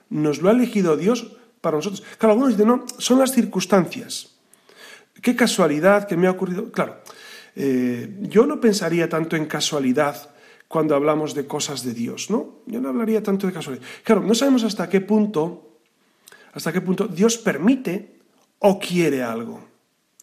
nos 0.09 0.41
lo 0.41 0.49
ha 0.49 0.53
elegido 0.53 0.95
Dios 0.95 1.35
para 1.59 1.77
nosotros. 1.77 2.01
Claro, 2.17 2.33
algunos 2.33 2.53
dicen, 2.53 2.67
no, 2.67 2.85
son 2.97 3.19
las 3.19 3.33
circunstancias. 3.33 4.37
Qué 5.21 5.35
casualidad 5.35 6.07
que 6.07 6.15
me 6.15 6.27
ha 6.27 6.31
ocurrido. 6.31 6.71
Claro, 6.71 7.01
eh, 7.55 8.15
yo 8.21 8.45
no 8.45 8.61
pensaría 8.61 9.09
tanto 9.09 9.35
en 9.35 9.47
casualidad 9.47 10.29
cuando 10.67 10.95
hablamos 10.95 11.33
de 11.33 11.45
cosas 11.45 11.83
de 11.83 11.93
Dios, 11.93 12.29
¿no? 12.29 12.59
Yo 12.67 12.79
no 12.79 12.89
hablaría 12.89 13.21
tanto 13.21 13.47
de 13.47 13.53
casualidad. 13.53 13.85
Claro, 14.03 14.21
no 14.21 14.35
sabemos 14.35 14.63
hasta 14.63 14.89
qué 14.89 15.01
punto, 15.01 15.64
hasta 16.55 16.73
qué 16.73 16.81
punto 16.81 17.07
Dios 17.07 17.37
permite 17.37 18.15
o 18.59 18.79
quiere 18.79 19.21
algo. 19.21 19.61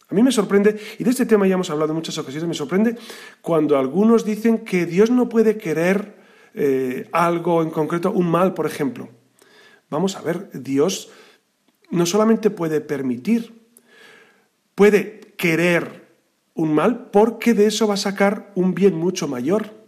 A 0.09 0.15
mí 0.15 0.21
me 0.21 0.31
sorprende, 0.31 0.79
y 0.99 1.03
de 1.03 1.09
este 1.09 1.25
tema 1.25 1.47
ya 1.47 1.53
hemos 1.53 1.69
hablado 1.69 1.91
en 1.91 1.95
muchas 1.95 2.17
ocasiones, 2.17 2.47
me 2.47 2.53
sorprende 2.53 2.97
cuando 3.41 3.77
algunos 3.77 4.25
dicen 4.25 4.59
que 4.59 4.85
Dios 4.85 5.09
no 5.09 5.29
puede 5.29 5.57
querer 5.57 6.15
eh, 6.53 7.07
algo 7.11 7.63
en 7.63 7.69
concreto, 7.69 8.11
un 8.11 8.29
mal, 8.29 8.53
por 8.53 8.65
ejemplo. 8.65 9.09
Vamos 9.89 10.15
a 10.15 10.21
ver, 10.21 10.49
Dios 10.53 11.09
no 11.89 12.05
solamente 12.05 12.49
puede 12.49 12.81
permitir, 12.81 13.61
puede 14.75 15.19
querer 15.37 16.03
un 16.55 16.73
mal 16.73 17.09
porque 17.11 17.53
de 17.53 17.67
eso 17.67 17.87
va 17.87 17.93
a 17.93 17.97
sacar 17.97 18.51
un 18.55 18.73
bien 18.73 18.95
mucho 18.95 19.27
mayor. 19.27 19.82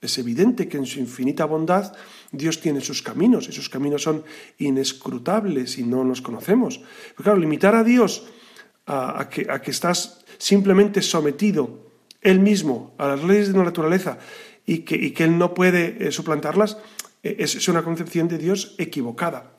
Es 0.00 0.16
evidente 0.16 0.66
que 0.66 0.78
en 0.78 0.86
su 0.86 0.98
infinita 0.98 1.44
bondad 1.44 1.92
Dios 2.32 2.60
tiene 2.60 2.80
sus 2.80 3.02
caminos 3.02 3.48
y 3.48 3.52
sus 3.52 3.68
caminos 3.68 4.02
son 4.02 4.24
inescrutables 4.58 5.78
y 5.78 5.82
no 5.82 6.04
los 6.04 6.22
conocemos. 6.22 6.80
Pero 7.10 7.24
claro, 7.24 7.38
limitar 7.38 7.74
a 7.74 7.84
Dios 7.84 8.24
a, 8.86 9.28
que, 9.28 9.70
estás 9.70 10.24
simplemente 10.38 11.02
sometido 11.02 11.90
él 12.22 12.40
mismo 12.40 12.94
a 12.98 13.08
las 13.08 13.24
leyes 13.24 13.52
de 13.52 13.58
la 13.58 13.64
naturaleza 13.64 14.18
y 14.66 14.78
que, 14.78 15.24
Él 15.24 15.38
no 15.38 15.54
puede 15.54 16.08
eh, 16.08 16.12
suplantarlas, 16.12 16.78
eh, 17.22 17.36
es, 17.38 17.68
una 17.68 17.82
concepción 17.82 18.28
de 18.28 18.38
Dios 18.38 18.74
equivocada. 18.78 19.52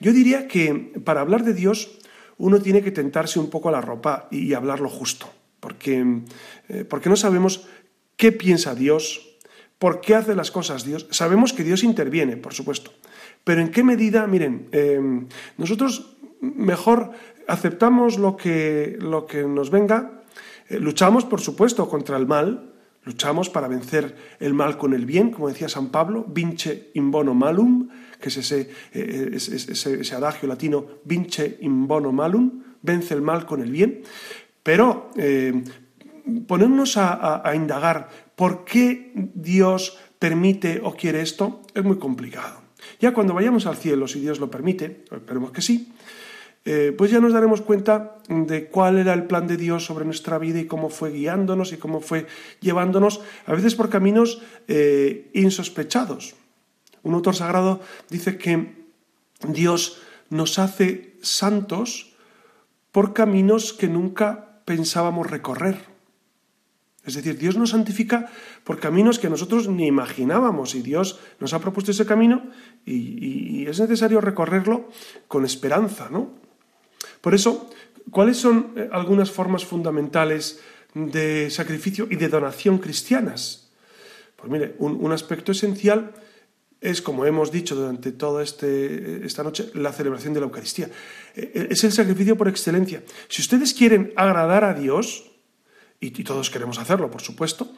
Yo 0.00 0.12
diría 0.12 0.48
que 0.48 0.92
para 1.04 1.20
hablar 1.20 1.44
de 1.44 1.54
Dios 1.54 1.98
uno 2.38 2.60
tiene 2.60 2.82
que 2.82 2.90
tentarse 2.90 3.38
un 3.38 3.48
poco 3.48 3.68
a 3.68 3.72
la 3.72 3.80
ropa 3.80 4.28
y, 4.30 4.52
hablar 4.54 4.80
lo 4.80 4.88
justo, 4.88 5.30
porque, 5.60 6.22
eh, 6.68 6.84
porque 6.84 7.08
no 7.08 7.16
sabemos 7.16 7.66
qué 8.16 8.32
piensa 8.32 8.74
Dios, 8.74 9.35
por 9.78 10.00
qué 10.00 10.14
hace 10.14 10.34
las 10.34 10.50
cosas 10.50 10.84
Dios. 10.84 11.06
Sabemos 11.10 11.52
que 11.52 11.64
Dios 11.64 11.84
interviene, 11.84 12.36
por 12.36 12.54
supuesto, 12.54 12.92
pero 13.44 13.60
en 13.60 13.70
qué 13.70 13.82
medida, 13.82 14.26
miren, 14.26 14.68
nosotros 15.56 16.16
mejor 16.40 17.12
aceptamos 17.46 18.18
lo 18.18 18.36
que, 18.36 18.96
lo 19.00 19.26
que 19.26 19.44
nos 19.44 19.70
venga, 19.70 20.22
eh, 20.68 20.78
luchamos, 20.78 21.24
por 21.24 21.40
supuesto, 21.40 21.88
contra 21.88 22.16
el 22.16 22.26
mal, 22.26 22.72
luchamos 23.04 23.48
para 23.50 23.68
vencer 23.68 24.16
el 24.40 24.52
mal 24.52 24.78
con 24.78 24.94
el 24.94 25.06
bien, 25.06 25.30
como 25.30 25.48
decía 25.48 25.68
San 25.68 25.90
Pablo, 25.90 26.24
vince 26.28 26.90
in 26.94 27.10
bono 27.10 27.34
malum, 27.34 27.88
que 28.20 28.28
es 28.28 28.36
ese, 28.38 28.70
eh, 28.92 29.30
ese, 29.34 30.14
adagio 30.14 30.48
latino, 30.48 30.86
vince 31.04 31.58
in 31.60 31.86
bono 31.86 32.10
malum, 32.10 32.62
vence 32.82 33.14
el 33.14 33.22
mal 33.22 33.46
con 33.46 33.62
el 33.62 33.70
bien, 33.70 34.02
pero 34.62 35.10
eh, 35.16 35.62
ponernos 36.48 36.96
a 36.96 37.52
indagar 37.54 38.25
por 38.36 38.64
qué 38.64 39.12
Dios 39.34 39.98
permite 40.18 40.80
o 40.84 40.94
quiere 40.94 41.22
esto 41.22 41.62
es 41.74 41.82
muy 41.82 41.98
complicado. 41.98 42.62
Ya 43.00 43.12
cuando 43.12 43.34
vayamos 43.34 43.66
al 43.66 43.76
cielo, 43.76 44.06
si 44.06 44.20
Dios 44.20 44.38
lo 44.38 44.50
permite, 44.50 45.04
esperemos 45.10 45.50
que 45.50 45.62
sí, 45.62 45.92
eh, 46.64 46.92
pues 46.96 47.10
ya 47.10 47.20
nos 47.20 47.32
daremos 47.32 47.60
cuenta 47.60 48.18
de 48.28 48.66
cuál 48.66 48.98
era 48.98 49.14
el 49.14 49.24
plan 49.24 49.46
de 49.46 49.56
Dios 49.56 49.84
sobre 49.84 50.04
nuestra 50.04 50.38
vida 50.38 50.60
y 50.60 50.66
cómo 50.66 50.90
fue 50.90 51.12
guiándonos 51.12 51.72
y 51.72 51.76
cómo 51.76 52.00
fue 52.00 52.26
llevándonos, 52.60 53.20
a 53.46 53.54
veces 53.54 53.74
por 53.74 53.88
caminos 53.88 54.42
eh, 54.68 55.30
insospechados. 55.32 56.34
Un 57.02 57.14
autor 57.14 57.36
sagrado 57.36 57.80
dice 58.10 58.36
que 58.36 58.84
Dios 59.46 60.02
nos 60.28 60.58
hace 60.58 61.14
santos 61.22 62.16
por 62.90 63.12
caminos 63.12 63.72
que 63.72 63.86
nunca 63.86 64.60
pensábamos 64.64 65.30
recorrer. 65.30 65.95
Es 67.06 67.14
decir, 67.14 67.38
Dios 67.38 67.56
nos 67.56 67.70
santifica 67.70 68.28
por 68.64 68.80
caminos 68.80 69.20
que 69.20 69.30
nosotros 69.30 69.68
ni 69.68 69.86
imaginábamos 69.86 70.74
y 70.74 70.82
Dios 70.82 71.20
nos 71.38 71.54
ha 71.54 71.60
propuesto 71.60 71.92
ese 71.92 72.04
camino 72.04 72.50
y, 72.84 73.64
es 73.66 73.80
necesario 73.80 74.20
recorrerlo 74.20 74.90
con 75.28 75.44
esperanza, 75.44 76.08
¿no? 76.10 76.30
Por 77.20 77.34
eso, 77.34 77.70
¿cuáles 78.10 78.36
son 78.36 78.72
eh, 78.76 78.88
algunas 78.92 79.30
formas 79.30 79.64
fundamentales 79.64 80.60
de 80.94 81.48
sacrificio 81.50 82.06
y 82.10 82.16
de 82.16 82.28
donación 82.28 82.78
cristianas? 82.78 83.70
Pues 84.36 84.50
mire, 84.50 84.74
un, 84.78 85.12
aspecto 85.12 85.52
esencial 85.52 86.12
es, 86.80 87.02
como 87.02 87.24
hemos 87.24 87.50
dicho 87.50 87.74
durante 87.74 88.12
toda 88.12 88.42
este, 88.42 89.24
esta 89.26 89.42
noche, 89.42 89.70
la 89.74 89.92
celebración 89.92 90.34
de 90.34 90.40
la 90.40 90.46
Eucaristía. 90.46 90.90
Eh, 91.34 91.68
es 91.70 91.82
el 91.84 91.92
sacrificio 91.92 92.36
por 92.36 92.48
excelencia. 92.48 93.02
Si 93.28 93.42
ustedes 93.42 93.74
quieren 93.74 94.12
agradar 94.16 94.64
a 94.64 94.74
Dios, 94.74 95.35
y, 96.00 96.10
todos 96.24 96.50
queremos 96.50 96.78
hacerlo, 96.78 97.10
por 97.10 97.22
supuesto, 97.22 97.72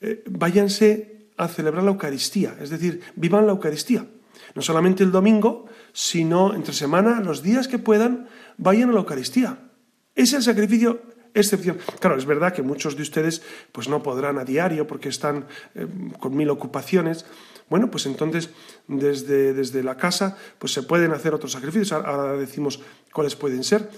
eh, 0.00 0.22
váyanse 0.28 1.28
a 1.36 1.48
celebrar 1.48 1.84
la 1.84 1.90
Eucaristía, 1.90 2.56
es 2.60 2.70
decir, 2.70 3.00
vivan 3.16 3.46
la 3.46 3.52
Eucaristía. 3.52 4.06
No 4.54 4.62
solamente 4.62 5.02
el 5.02 5.12
domingo, 5.12 5.66
sino 5.92 6.54
entre 6.54 6.74
semana, 6.74 7.20
los 7.20 7.42
días 7.42 7.68
que 7.68 7.78
puedan, 7.78 8.28
vayan 8.58 8.90
a 8.90 8.92
la 8.92 8.98
Eucaristía. 9.00 9.70
Es 10.14 10.32
el 10.34 10.42
sacrificio 10.42 11.00
excepción. 11.34 11.78
Claro, 12.00 12.16
es 12.16 12.26
verdad 12.26 12.52
que 12.52 12.62
muchos 12.62 12.96
de 12.96 13.02
ustedes 13.02 13.42
pues 13.72 13.88
no 13.88 14.02
podrán 14.02 14.38
a 14.38 14.44
diario 14.44 14.86
porque 14.86 15.08
están 15.08 15.46
eh, 15.74 15.86
con 16.18 16.36
mil 16.36 16.50
ocupaciones. 16.50 17.24
Bueno, 17.68 17.90
pues 17.90 18.06
entonces 18.06 18.50
desde, 18.86 19.54
desde 19.54 19.82
la 19.82 19.96
casa 19.96 20.36
pues 20.58 20.72
se 20.72 20.82
pueden 20.82 21.12
hacer 21.12 21.34
otros 21.34 21.52
sacrificios. 21.52 21.92
Ahora 21.92 22.34
decimos 22.34 22.80
cuáles 23.12 23.36
pueden 23.36 23.64
ser. 23.64 23.90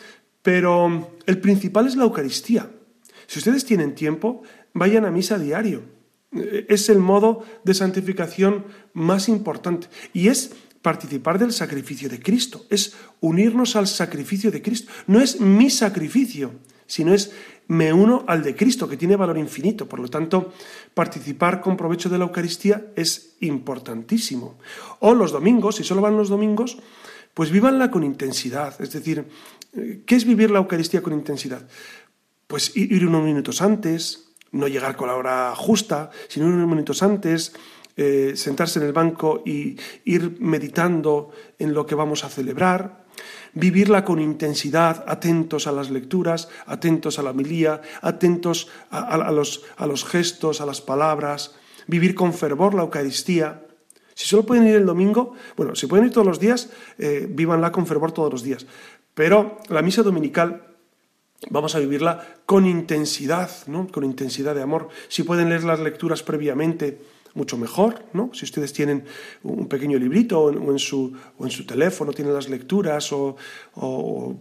Pero 0.42 1.10
el 1.26 1.40
principal 1.40 1.86
es 1.86 1.96
la 1.96 2.04
Eucaristía. 2.04 2.70
Si 3.26 3.38
ustedes 3.38 3.64
tienen 3.64 3.94
tiempo, 3.94 4.42
vayan 4.72 5.04
a 5.04 5.10
misa 5.10 5.38
diario. 5.38 5.82
Es 6.68 6.88
el 6.88 6.98
modo 6.98 7.44
de 7.64 7.74
santificación 7.74 8.64
más 8.92 9.28
importante. 9.28 9.88
Y 10.12 10.28
es 10.28 10.52
participar 10.82 11.38
del 11.38 11.52
sacrificio 11.52 12.10
de 12.10 12.20
Cristo, 12.20 12.66
es 12.68 12.94
unirnos 13.20 13.74
al 13.74 13.86
sacrificio 13.86 14.50
de 14.50 14.60
Cristo. 14.60 14.92
No 15.06 15.18
es 15.18 15.40
mi 15.40 15.70
sacrificio, 15.70 16.56
sino 16.86 17.14
es 17.14 17.32
me 17.68 17.90
uno 17.94 18.24
al 18.26 18.42
de 18.42 18.54
Cristo, 18.54 18.86
que 18.86 18.98
tiene 18.98 19.16
valor 19.16 19.38
infinito. 19.38 19.88
Por 19.88 20.00
lo 20.00 20.08
tanto, 20.08 20.52
participar 20.92 21.62
con 21.62 21.78
provecho 21.78 22.10
de 22.10 22.18
la 22.18 22.24
Eucaristía 22.24 22.88
es 22.96 23.36
importantísimo. 23.40 24.58
O 25.00 25.14
los 25.14 25.32
domingos, 25.32 25.76
si 25.76 25.84
solo 25.84 26.02
van 26.02 26.18
los 26.18 26.28
domingos, 26.28 26.76
pues 27.32 27.50
vívanla 27.50 27.90
con 27.90 28.04
intensidad. 28.04 28.78
Es 28.78 28.92
decir, 28.92 29.26
¿qué 30.04 30.14
es 30.14 30.26
vivir 30.26 30.50
la 30.50 30.58
Eucaristía 30.58 31.02
con 31.02 31.14
intensidad? 31.14 31.66
Pues 32.54 32.70
ir 32.76 33.04
unos 33.04 33.24
minutos 33.24 33.60
antes, 33.62 34.28
no 34.52 34.68
llegar 34.68 34.94
con 34.94 35.08
la 35.08 35.16
hora 35.16 35.56
justa, 35.56 36.10
sino 36.28 36.46
unos 36.46 36.68
minutos 36.68 37.02
antes, 37.02 37.52
eh, 37.96 38.34
sentarse 38.36 38.78
en 38.78 38.84
el 38.86 38.92
banco 38.92 39.42
y 39.44 39.76
ir 40.04 40.36
meditando 40.38 41.32
en 41.58 41.74
lo 41.74 41.84
que 41.84 41.96
vamos 41.96 42.22
a 42.22 42.28
celebrar, 42.28 43.06
vivirla 43.54 44.04
con 44.04 44.20
intensidad, 44.20 45.04
atentos 45.08 45.66
a 45.66 45.72
las 45.72 45.90
lecturas, 45.90 46.48
atentos 46.66 47.18
a 47.18 47.24
la 47.24 47.30
homilía, 47.30 47.82
atentos 48.02 48.68
a, 48.88 49.32
los, 49.32 49.64
a 49.76 49.88
los 49.88 50.04
gestos, 50.04 50.60
a 50.60 50.66
las 50.66 50.80
palabras, 50.80 51.56
vivir 51.88 52.14
con 52.14 52.32
fervor 52.32 52.74
la 52.74 52.82
Eucaristía. 52.82 53.66
Si 54.14 54.28
solo 54.28 54.46
pueden 54.46 54.68
ir 54.68 54.76
el 54.76 54.86
domingo, 54.86 55.32
bueno, 55.56 55.74
si 55.74 55.88
pueden 55.88 56.06
ir 56.06 56.12
todos 56.12 56.28
los 56.28 56.38
días, 56.38 56.70
eh, 56.98 57.26
vívanla 57.28 57.72
con 57.72 57.84
fervor 57.84 58.12
todos 58.12 58.30
los 58.30 58.44
días. 58.44 58.64
Pero 59.12 59.58
la 59.70 59.82
misa 59.82 60.04
dominical 60.04 60.73
vamos 61.50 61.74
a 61.74 61.78
vivirla 61.78 62.36
con 62.46 62.66
intensidad, 62.66 63.50
¿no? 63.66 63.86
con 63.88 64.04
intensidad 64.04 64.54
de 64.54 64.62
amor. 64.62 64.88
Si 65.08 65.22
pueden 65.22 65.48
leer 65.48 65.64
las 65.64 65.80
lecturas 65.80 66.22
previamente, 66.22 66.98
mucho 67.34 67.56
mejor, 67.56 68.04
¿no? 68.12 68.30
Si 68.32 68.44
ustedes 68.44 68.72
tienen 68.72 69.04
un 69.42 69.66
pequeño 69.66 69.98
librito 69.98 70.40
o 70.40 70.70
en, 70.70 70.78
su, 70.78 71.12
o 71.36 71.44
en 71.44 71.50
su, 71.50 71.66
teléfono, 71.66 72.12
tienen 72.12 72.32
las 72.32 72.48
lecturas 72.48 73.12
o, 73.12 73.36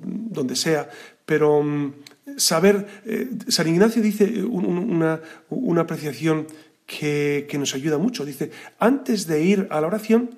donde 0.03 0.55
sea, 0.55 0.89
pero 1.25 1.63
mm, 1.63 1.93
saber, 2.37 3.01
eh, 3.05 3.29
San 3.47 3.67
Ignacio 3.67 4.01
dice 4.01 4.43
una, 4.43 5.19
una 5.49 5.81
apreciación 5.81 6.45
que, 6.85 7.47
que 7.49 7.57
nos 7.57 7.73
ayuda 7.73 7.97
mucho, 7.97 8.25
dice, 8.25 8.51
antes 8.77 9.25
de 9.25 9.43
ir 9.43 9.67
a 9.71 9.81
la 9.81 9.87
oración, 9.87 10.35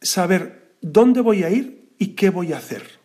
saber 0.00 0.74
dónde 0.80 1.20
voy 1.20 1.44
a 1.44 1.50
ir 1.50 1.92
y 1.98 2.08
qué 2.08 2.30
voy 2.30 2.52
a 2.52 2.58
hacer. 2.58 3.03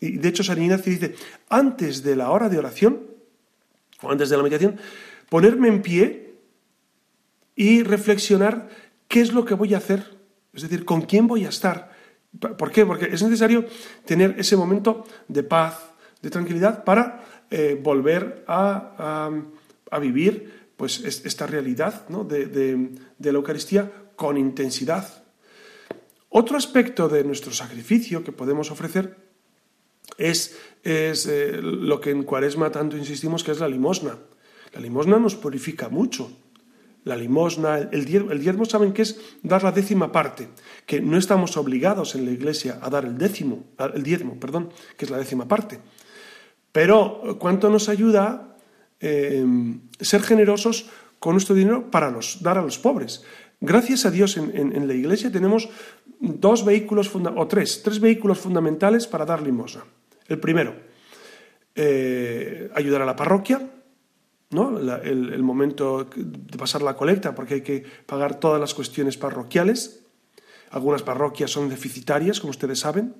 Y 0.00 0.18
de 0.18 0.28
hecho 0.28 0.42
San 0.42 0.62
Ignacio 0.62 0.92
dice, 0.92 1.14
antes 1.48 2.02
de 2.02 2.16
la 2.16 2.30
hora 2.30 2.48
de 2.48 2.58
oración, 2.58 3.02
o 4.02 4.10
antes 4.10 4.28
de 4.28 4.36
la 4.36 4.42
meditación, 4.42 4.78
ponerme 5.28 5.68
en 5.68 5.82
pie 5.82 6.34
y 7.54 7.82
reflexionar 7.82 8.68
qué 9.08 9.20
es 9.20 9.32
lo 9.32 9.44
que 9.44 9.54
voy 9.54 9.74
a 9.74 9.78
hacer, 9.78 10.16
es 10.52 10.62
decir, 10.62 10.84
con 10.84 11.02
quién 11.02 11.26
voy 11.26 11.44
a 11.44 11.48
estar. 11.48 11.90
¿Por 12.38 12.70
qué? 12.70 12.84
Porque 12.84 13.06
es 13.06 13.22
necesario 13.22 13.64
tener 14.04 14.34
ese 14.38 14.56
momento 14.56 15.06
de 15.28 15.42
paz, 15.42 15.90
de 16.20 16.30
tranquilidad, 16.30 16.84
para 16.84 17.24
eh, 17.50 17.78
volver 17.80 18.44
a, 18.46 19.30
vivir 20.00 20.70
pues, 20.76 21.00
esta 21.00 21.46
realidad 21.46 22.06
de, 22.08 22.90
la 23.18 23.30
Eucaristía 23.30 23.90
con 24.16 24.36
intensidad. 24.36 25.24
Otro 26.28 26.56
aspecto 26.56 27.08
de 27.08 27.24
nuestro 27.24 27.52
sacrificio 27.52 28.22
que 28.22 28.32
podemos 28.32 28.70
ofrecer 28.70 29.25
es, 30.18 30.56
eh, 30.84 31.60
lo 31.62 32.00
que 32.00 32.10
en 32.10 32.22
Cuaresma 32.22 32.70
tanto 32.70 32.96
insistimos, 32.96 33.44
que 33.44 33.52
es 33.52 33.60
la 33.60 33.68
limosna. 33.68 34.18
La 34.72 34.80
limosna 34.80 35.18
nos 35.18 35.34
purifica 35.34 35.88
mucho 35.88 36.30
la 37.06 37.14
limosna, 37.14 37.78
el 37.78 38.04
diezmo, 38.04 38.32
el 38.32 38.40
diezmo 38.40 38.64
saben 38.64 38.92
que 38.92 39.02
es 39.02 39.20
dar 39.40 39.62
la 39.62 39.70
décima 39.70 40.10
parte, 40.10 40.48
que 40.86 41.00
no 41.00 41.16
estamos 41.16 41.56
obligados 41.56 42.16
en 42.16 42.24
la 42.24 42.32
iglesia 42.32 42.80
a 42.82 42.90
dar 42.90 43.04
el 43.04 43.16
décimo, 43.16 43.62
el 43.94 44.02
diezmo, 44.02 44.40
perdón, 44.40 44.70
que 44.96 45.04
es 45.04 45.10
la 45.12 45.18
décima 45.18 45.46
parte. 45.46 45.78
Pero 46.72 47.36
cuánto 47.38 47.70
nos 47.70 47.88
ayuda 47.88 48.56
eh, 48.98 49.46
ser 50.00 50.22
generosos 50.22 50.90
con 51.20 51.34
nuestro 51.34 51.54
dinero 51.54 51.92
para 51.92 52.12
dar 52.40 52.58
a 52.58 52.62
los 52.62 52.78
pobres. 52.78 53.22
Gracias 53.60 54.04
a 54.04 54.10
Dios 54.10 54.36
en, 54.36 54.86
la 54.86 54.94
iglesia 54.94 55.32
tenemos 55.32 55.68
dos 56.20 56.64
vehículos, 56.64 57.10
o 57.14 57.46
tres, 57.46 57.82
tres 57.82 58.00
vehículos 58.00 58.38
fundamentales 58.38 59.06
para 59.06 59.24
dar 59.24 59.42
limosna. 59.42 59.84
El 60.28 60.40
primero, 60.40 60.74
eh, 61.74 62.70
ayudar 62.74 63.02
a 63.02 63.06
la 63.06 63.16
parroquia, 63.16 63.70
¿no? 64.50 64.78
el, 64.78 65.42
momento 65.42 66.04
de 66.04 66.58
pasar 66.58 66.82
la 66.82 66.96
colecta, 66.96 67.34
porque 67.34 67.54
hay 67.54 67.60
que 67.62 67.84
pagar 68.06 68.40
todas 68.40 68.60
las 68.60 68.74
cuestiones 68.74 69.16
parroquiales. 69.16 70.04
Algunas 70.70 71.02
parroquias 71.02 71.50
son 71.50 71.68
deficitarias, 71.68 72.40
como 72.40 72.50
ustedes 72.50 72.80
saben. 72.80 73.14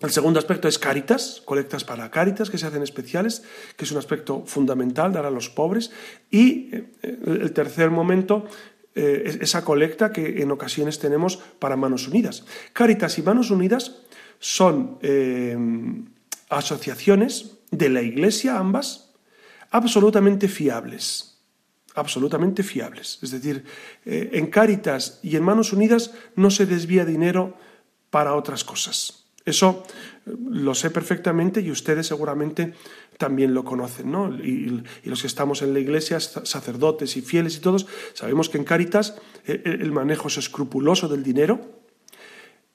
El 0.00 0.10
segundo 0.10 0.38
aspecto 0.38 0.68
es 0.68 0.78
Cáritas, 0.78 1.42
colectas 1.46 1.84
para 1.84 2.10
Cáritas 2.10 2.50
que 2.50 2.58
se 2.58 2.66
hacen 2.66 2.82
especiales, 2.82 3.44
que 3.76 3.84
es 3.86 3.92
un 3.92 3.98
aspecto 3.98 4.44
fundamental, 4.44 5.12
dar 5.12 5.24
a 5.24 5.30
los 5.30 5.48
pobres. 5.48 5.90
Y 6.30 6.68
eh, 6.74 6.90
el 7.02 7.52
tercer 7.52 7.90
momento 7.90 8.46
eh, 8.96 9.24
es 9.26 9.36
esa 9.42 9.62
colecta 9.62 10.10
que 10.10 10.40
en 10.40 10.50
ocasiones 10.50 10.98
tenemos 10.98 11.36
para 11.36 11.76
Manos 11.76 12.08
Unidas. 12.08 12.46
Cáritas 12.72 13.18
y 13.18 13.22
Manos 13.22 13.50
Unidas 13.50 14.00
son 14.38 14.98
eh, 15.02 15.54
asociaciones 16.48 17.58
de 17.70 17.90
la 17.90 18.00
Iglesia, 18.00 18.56
ambas, 18.56 19.12
absolutamente 19.70 20.48
fiables, 20.48 21.42
absolutamente 21.94 22.62
fiables. 22.62 23.18
Es 23.20 23.32
decir, 23.32 23.64
eh, 24.06 24.30
en 24.32 24.46
Cáritas 24.46 25.20
y 25.22 25.36
en 25.36 25.44
Manos 25.44 25.74
Unidas 25.74 26.12
no 26.34 26.50
se 26.50 26.64
desvía 26.64 27.04
dinero 27.04 27.54
para 28.08 28.34
otras 28.34 28.64
cosas. 28.64 29.25
Eso 29.46 29.84
eh, 30.26 30.32
lo 30.50 30.74
sé 30.74 30.90
perfectamente 30.90 31.62
y 31.62 31.70
ustedes 31.70 32.08
seguramente 32.08 32.74
también 33.16 33.54
lo 33.54 33.64
conocen, 33.64 34.10
¿no? 34.10 34.34
Y, 34.34 34.82
los 35.04 35.22
que 35.22 35.28
estamos 35.28 35.62
en 35.62 35.72
la 35.72 35.78
iglesia, 35.78 36.20
sacerdotes 36.20 37.16
y 37.16 37.22
fieles 37.22 37.56
y 37.56 37.60
todos, 37.60 37.86
sabemos 38.12 38.50
que 38.50 38.58
en 38.58 38.64
Cáritas 38.64 39.16
eh, 39.46 39.62
el 39.64 39.92
manejo 39.92 40.28
es 40.28 40.36
escrupuloso 40.36 41.08
del 41.08 41.22
dinero, 41.22 41.76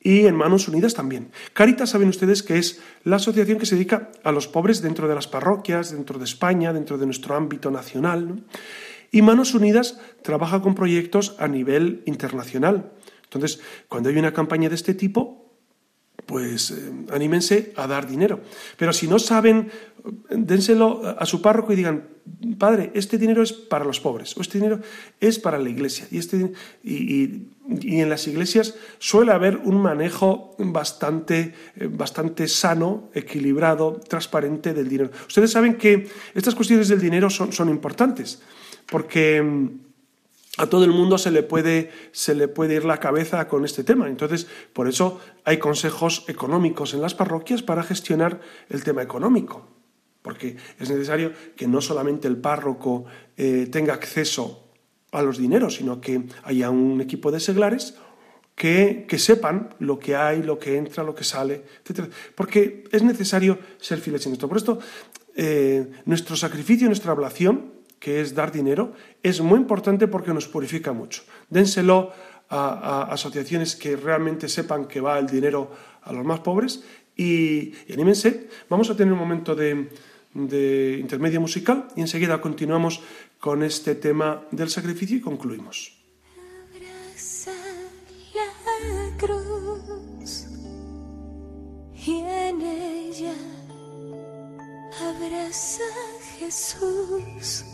y 0.03 0.25
en 0.25 0.35
Manos 0.35 0.67
Unidas 0.67 0.95
también. 0.95 1.29
Caritas 1.53 1.91
saben 1.91 2.09
ustedes 2.09 2.41
que 2.41 2.57
es 2.57 2.81
la 3.03 3.17
asociación 3.17 3.59
que 3.59 3.67
se 3.67 3.75
dedica 3.75 4.09
a 4.23 4.31
los 4.31 4.47
pobres 4.47 4.81
dentro 4.81 5.07
de 5.07 5.13
las 5.13 5.27
parroquias, 5.27 5.91
dentro 5.91 6.17
de 6.17 6.25
España, 6.25 6.73
dentro 6.73 6.97
de 6.97 7.05
nuestro 7.05 7.35
ámbito 7.35 7.69
nacional. 7.69 8.43
Y 9.11 9.21
Manos 9.21 9.53
Unidas 9.53 9.99
trabaja 10.23 10.61
con 10.63 10.73
proyectos 10.73 11.35
a 11.37 11.47
nivel 11.47 12.01
internacional. 12.07 12.91
Entonces, 13.25 13.61
cuando 13.87 14.09
hay 14.09 14.17
una 14.17 14.33
campaña 14.33 14.69
de 14.69 14.75
este 14.75 14.95
tipo, 14.95 15.40
pues 16.31 16.71
eh, 16.71 16.91
anímense 17.11 17.73
a 17.75 17.87
dar 17.87 18.07
dinero. 18.07 18.39
Pero 18.77 18.93
si 18.93 19.05
no 19.05 19.19
saben, 19.19 19.69
dénselo 20.29 21.01
a 21.03 21.25
su 21.25 21.41
párroco 21.41 21.73
y 21.73 21.75
digan, 21.75 22.07
padre, 22.57 22.89
este 22.95 23.17
dinero 23.17 23.43
es 23.43 23.51
para 23.51 23.83
los 23.83 23.99
pobres, 23.99 24.37
o 24.37 24.41
este 24.41 24.57
dinero 24.57 24.79
es 25.19 25.39
para 25.39 25.59
la 25.59 25.67
iglesia. 25.67 26.07
Y, 26.09 26.19
este, 26.19 26.53
y, 26.85 27.47
en 27.67 28.09
las 28.09 28.27
iglesias 28.27 28.75
suele 28.97 29.33
haber 29.33 29.57
un 29.57 29.81
manejo 29.81 30.55
bastante, 30.57 31.53
eh, 31.75 31.89
bastante 31.91 32.47
sano, 32.47 33.09
equilibrado, 33.13 33.99
transparente 34.07 34.73
del 34.73 34.87
dinero. 34.87 35.11
Ustedes 35.27 35.51
saben 35.51 35.75
que 35.75 36.07
estas 36.33 36.55
cuestiones 36.55 36.87
del 36.87 37.01
dinero 37.01 37.29
son, 37.29 37.51
son 37.51 37.67
importantes, 37.67 38.41
porque 38.89 39.41
mm, 39.41 39.90
a 40.57 40.67
todo 40.67 40.83
el 40.83 40.91
mundo 40.91 41.17
se 41.17 41.31
le, 41.31 41.43
puede, 41.43 41.91
se 42.11 42.35
le 42.35 42.47
puede 42.47 42.75
ir 42.75 42.85
la 42.85 42.99
cabeza 42.99 43.47
con 43.47 43.63
este 43.63 43.83
tema. 43.83 44.07
Entonces, 44.07 44.47
por 44.73 44.87
eso 44.87 45.19
hay 45.45 45.57
consejos 45.57 46.25
económicos 46.27 46.93
en 46.93 47.01
las 47.01 47.15
parroquias 47.15 47.63
para 47.63 47.83
gestionar 47.83 48.41
el 48.69 48.83
tema 48.83 49.01
económico. 49.01 49.67
Porque 50.21 50.57
es 50.77 50.89
necesario 50.89 51.31
que 51.55 51.67
no 51.67 51.81
solamente 51.81 52.27
el 52.27 52.37
párroco 52.37 53.05
eh, 53.37 53.67
tenga 53.71 53.93
acceso 53.93 54.67
a 55.11 55.21
los 55.21 55.37
dineros, 55.37 55.75
sino 55.75 55.99
que 55.99 56.23
haya 56.43 56.69
un 56.69 57.01
equipo 57.01 57.31
de 57.31 57.39
seglares 57.39 57.95
que, 58.55 59.05
que, 59.07 59.17
sepan 59.17 59.73
lo 59.79 59.97
que 59.97 60.15
hay, 60.15 60.43
lo 60.43 60.59
que 60.59 60.77
entra, 60.77 61.03
lo 61.03 61.15
que 61.15 61.23
sale, 61.23 61.63
etc. 61.85 62.11
Porque 62.35 62.83
es 62.91 63.01
necesario 63.03 63.57
ser 63.79 63.99
fieles 63.99 64.25
en 64.27 64.33
esto. 64.33 64.47
Por 64.47 64.57
esto, 64.57 64.79
eh, 65.35 65.89
nuestro 66.05 66.35
sacrificio, 66.35 66.87
nuestra 66.87 67.13
ablación, 67.13 67.73
que 68.01 68.19
es 68.19 68.33
dar 68.33 68.51
dinero, 68.51 68.93
es 69.21 69.39
muy 69.41 69.59
importante 69.59 70.07
porque 70.07 70.33
nos 70.33 70.47
purifica 70.47 70.91
mucho. 70.91 71.21
Dénselo 71.49 72.11
a, 72.49 73.03
asociaciones 73.13 73.75
que 73.75 73.95
realmente 73.95 74.49
sepan 74.49 74.87
que 74.87 74.99
va 74.99 75.19
el 75.19 75.27
dinero 75.27 75.71
a 76.01 76.11
los 76.11 76.25
más 76.25 76.39
pobres 76.39 76.83
y, 77.15 77.71
anímense. 77.93 78.49
Vamos 78.67 78.89
a 78.89 78.97
tener 78.97 79.13
un 79.13 79.19
momento 79.19 79.53
de, 79.53 79.87
de 80.33 80.97
intermedio 80.99 81.39
musical 81.39 81.89
y 81.95 82.01
enseguida 82.01 82.41
continuamos 82.41 83.01
con 83.39 83.61
este 83.61 83.93
tema 83.93 84.47
del 84.49 84.71
sacrificio 84.71 85.17
y 85.17 85.21
concluimos. 85.21 85.95
Abraza 86.73 87.53
la 88.89 89.17
cruz 89.17 90.47
y 92.03 92.17
en 92.17 92.61
ella 92.61 93.35
abraza 94.99 95.83
Jesús 96.39 97.70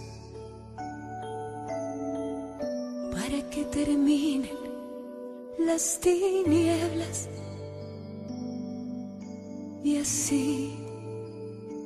para 3.28 3.50
que 3.50 3.64
terminen 3.66 4.58
las 5.60 6.00
tinieblas 6.00 7.28
y 9.84 9.98
así 9.98 10.78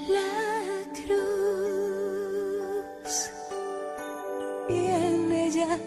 la 0.08 0.30
cruz 1.00 2.10
y 4.70 4.78
en 4.86 5.32
ella 5.32 5.78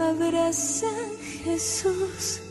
abraza 0.00 0.90
Jesús. 1.44 2.45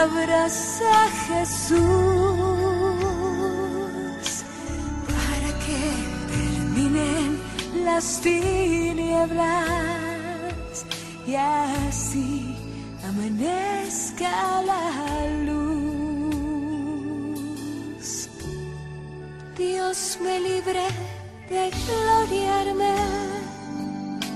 Abraza 0.00 1.08
Jesús 1.26 1.78
para 5.06 5.50
que 5.64 5.82
terminen 6.32 7.28
las 7.84 8.20
tinieblas 8.20 9.66
y 11.26 11.34
así 11.34 12.56
amanezca 13.06 14.62
la 14.62 14.84
luz. 15.44 15.60
Dios 19.58 20.18
me 20.22 20.40
libre 20.40 20.86
de 21.50 21.70
gloriarme 21.84 22.96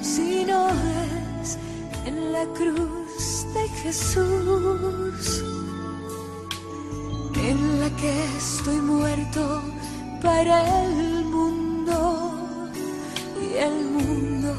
si 0.02 0.44
no 0.44 0.68
es 0.68 1.58
en 2.04 2.32
la 2.32 2.44
cruz 2.52 3.46
de 3.54 3.68
Jesús, 3.82 5.44
que 8.04 8.36
estoy 8.36 8.80
muerto 8.82 9.62
para 10.22 10.56
el 10.84 11.24
mundo 11.24 11.96
y 13.42 13.56
el 13.68 13.76
mundo 13.96 14.54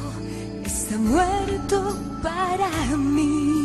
está 0.65 0.97
muerto 0.97 1.95
para 2.23 2.97
mí. 2.97 3.64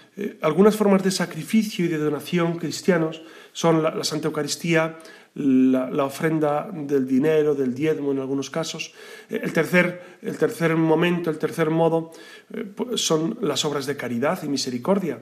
eh, 0.21 0.37
algunas 0.41 0.75
formas 0.75 1.03
de 1.03 1.09
sacrificio 1.09 1.85
y 1.85 1.87
de 1.87 1.97
donación 1.97 2.59
cristianos 2.59 3.23
son 3.53 3.81
la, 3.81 3.95
la 3.95 4.03
Santa 4.03 4.27
Eucaristía, 4.27 4.97
la, 5.33 6.03
ofrenda 6.03 6.69
del 6.71 7.07
dinero, 7.07 7.55
del 7.55 7.73
diezmo 7.73 8.11
en 8.11 8.19
algunos 8.19 8.49
casos. 8.49 8.93
Eh, 9.29 9.39
el 9.41 9.53
tercer, 9.53 10.19
el 10.21 10.37
tercer 10.37 10.75
momento, 10.75 11.29
el 11.29 11.37
tercer 11.37 11.69
modo 11.69 12.11
eh, 12.53 12.65
son 12.95 13.37
las 13.41 13.63
obras 13.65 13.85
de 13.85 13.95
caridad 13.95 14.43
y 14.43 14.49
misericordia. 14.49 15.19